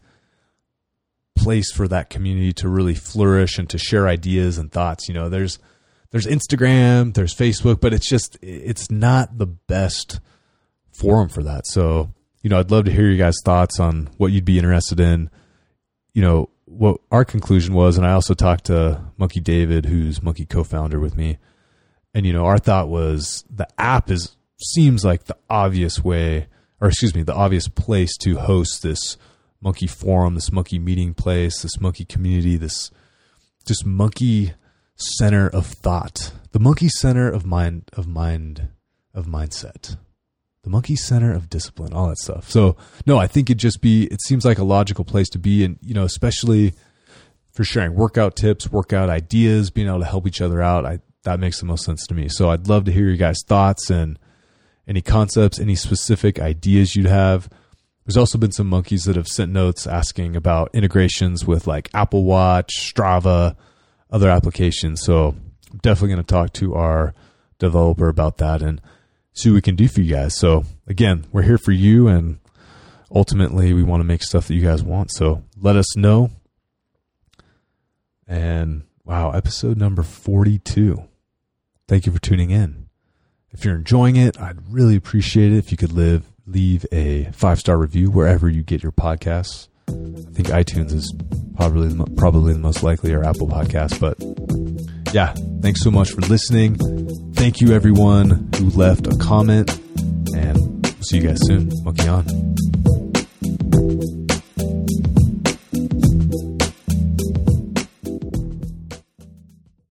place 1.43 1.73
for 1.73 1.89
that 1.89 2.11
community 2.11 2.53
to 2.55 2.69
really 2.69 2.95
flourish 2.95 3.59
and 3.59 3.69
to 3.71 3.79
share 3.79 4.07
ideas 4.07 4.59
and 4.59 4.71
thoughts. 4.71 5.09
You 5.09 5.15
know, 5.15 5.29
there's 5.29 5.59
there's 6.11 6.27
Instagram, 6.27 7.15
there's 7.15 7.35
Facebook, 7.35 7.81
but 7.81 7.93
it's 7.93 8.09
just 8.09 8.39
it's 8.43 8.91
not 8.91 9.39
the 9.39 9.47
best 9.47 10.21
forum 10.93 11.29
for 11.29 11.43
that. 11.43 11.67
So, 11.67 12.11
you 12.43 12.51
know, 12.51 12.59
I'd 12.59 12.71
love 12.71 12.85
to 12.85 12.93
hear 12.93 13.09
you 13.09 13.19
guys' 13.19 13.41
thoughts 13.45 13.81
on 13.81 14.11
what 14.19 14.33
you'd 14.33 14.45
be 14.45 14.59
interested 14.59 15.01
in. 15.01 15.31
You 16.13 16.23
know, 16.23 16.51
what 16.67 17.01
our 17.11 17.25
conclusion 17.25 17.75
was, 17.75 17.97
and 17.97 18.07
I 18.07 18.13
also 18.13 18.35
talked 18.35 18.67
to 18.67 19.03
Monkey 19.17 19.41
David, 19.41 19.87
who's 19.87 20.23
Monkey 20.23 20.45
co-founder 20.45 21.01
with 21.01 21.17
me, 21.17 21.39
and 22.15 22.27
you 22.27 22.33
know, 22.33 22.45
our 22.45 22.59
thought 22.59 22.89
was 22.89 23.45
the 23.51 23.69
app 23.79 24.11
is 24.11 24.37
seems 24.61 25.05
like 25.05 25.25
the 25.25 25.37
obvious 25.51 26.05
way, 26.05 26.47
or 26.81 26.89
excuse 26.89 27.15
me, 27.15 27.23
the 27.23 27.35
obvious 27.35 27.69
place 27.69 28.17
to 28.19 28.37
host 28.37 28.83
this 28.83 29.17
monkey 29.63 29.87
forum, 29.87 30.35
this 30.35 30.53
monkey 30.53 30.79
meeting 30.79 31.15
place, 31.15 31.63
this 31.63 31.81
monkey 31.81 32.05
community, 32.05 32.57
this 32.57 32.91
just 33.65 33.87
monkey 33.87 34.53
center 34.97 35.49
of 35.49 35.67
thought, 35.67 36.33
the 36.51 36.59
monkey 36.59 36.89
center 36.89 37.31
of 37.31 37.47
mind, 37.47 37.89
of 37.95 38.07
mind, 38.07 38.69
of 39.15 39.27
mindset, 39.27 39.97
the 40.65 40.71
monkey 40.71 40.97
center 40.97 41.33
of 41.33 41.49
discipline, 41.49 41.93
all 41.93 42.09
that 42.09 42.19
stuff. 42.19 42.51
So 42.51 42.77
no, 43.07 43.19
I 43.19 43.27
think 43.27 43.51
it 43.51 43.55
just 43.55 43.81
be, 43.81 44.05
it 44.05 44.21
seems 44.23 44.45
like 44.45 44.59
a 44.59 44.65
logical 44.65 45.05
place 45.05 45.29
to 45.31 45.39
be. 45.39 45.65
And, 45.65 45.79
you 45.81 45.95
know, 45.95 46.05
especially 46.05 46.75
for 47.53 47.65
sharing 47.65 47.95
workout 47.95 48.37
tips, 48.37 48.71
workout 48.71 49.11
ideas, 49.11 49.71
being 49.71 49.89
able 49.89 50.01
to 50.01 50.07
help 50.07 50.27
each 50.27 50.41
other 50.41 50.61
out. 50.63 50.87
I, 50.87 51.01
that 51.25 51.39
makes 51.39 51.61
the 51.61 51.67
most 51.67 51.85
sense 51.85 52.07
to 52.09 52.15
me. 52.15 52.29
So 52.29 52.51
I'd 52.51 52.69
love 52.69 52.85
to 52.85 52.93
hear 52.93 53.07
your 53.07 53.17
guys' 53.17 53.43
thoughts 53.47 53.91
and 53.91 54.19
any 54.89 55.03
concepts, 55.03 55.61
any 55.61 55.77
specific 55.77 56.41
ideas 56.41 56.97
you'd 56.97 57.07
have. 57.07 57.49
There's 58.05 58.17
also 58.17 58.39
been 58.39 58.53
some 58.53 58.69
monkeys 58.69 59.05
that 59.05 59.17
have 59.17 59.29
sent 59.29 59.53
notes 59.53 59.87
asking 59.87 60.35
about 60.35 60.71
integrations 60.75 61.47
with 61.47 61.67
like 61.67 61.89
Apple 61.95 62.25
Watch, 62.25 62.73
Strava, 62.77 63.57
other 64.11 64.29
applications. 64.29 65.03
So 65.03 65.37
I'm 65.71 65.79
definitely 65.79 66.15
going 66.15 66.25
to 66.25 66.35
talk 66.35 66.53
to 66.55 66.75
our 66.75 67.15
developer 67.59 68.09
about 68.09 68.39
that 68.39 68.61
and 68.61 68.81
see 69.33 69.51
what 69.51 69.55
we 69.55 69.63
can 69.63 69.77
do 69.77 69.87
for 69.87 70.01
you 70.01 70.13
guys. 70.13 70.37
So 70.37 70.65
again, 70.87 71.27
we're 71.33 71.43
here 71.43 71.59
for 71.59 71.73
you 71.73 72.09
and 72.09 72.39
ultimately 73.11 73.73
we 73.73 73.85
want 73.85 74.01
to 74.01 74.05
make 74.05 74.23
stuff 74.23 74.49
that 74.49 74.55
you 74.55 74.63
guys 74.63 74.83
want. 74.83 75.13
So 75.13 75.45
let 75.57 75.77
us 75.77 75.97
know. 75.97 76.31
And 78.27 78.83
wow, 79.05 79.31
episode 79.31 79.77
number 79.77 80.03
42. 80.03 81.05
Thank 81.87 82.07
you 82.07 82.13
for 82.13 82.21
tuning 82.21 82.51
in. 82.51 82.89
If 83.51 83.65
you're 83.65 83.77
enjoying 83.77 84.17
it, 84.17 84.41
I'd 84.41 84.73
really 84.73 84.97
appreciate 84.97 85.53
it 85.53 85.59
if 85.59 85.71
you 85.71 85.77
could 85.77 85.93
live 85.93 86.32
leave 86.47 86.87
a 86.93 87.25
five 87.33 87.59
star 87.59 87.79
review 87.79 88.11
wherever 88.11 88.49
you 88.49 88.63
get 88.63 88.83
your 88.83 88.93
podcasts. 88.93 89.69
I 89.89 90.33
think 90.33 90.49
iTunes 90.49 90.93
is 90.93 91.13
probably 91.57 91.95
probably 92.17 92.53
the 92.53 92.59
most 92.59 92.83
likely 92.83 93.13
or 93.13 93.25
Apple 93.25 93.49
Podcast, 93.49 94.01
but 94.01 94.17
yeah, 95.15 95.35
thanks 95.61 95.83
so 95.83 95.91
much 95.91 96.13
for 96.13 96.21
listening. 96.23 96.77
Thank 97.35 97.61
you 97.61 97.73
everyone 97.73 98.49
who 98.57 98.71
left 98.71 99.07
a 99.07 99.17
comment, 99.21 99.71
and 100.35 100.87
see 101.05 101.19
you 101.19 101.29
guys 101.29 101.39
soon. 101.43 101.71
Monkey 101.85 102.09
on. 102.09 103.02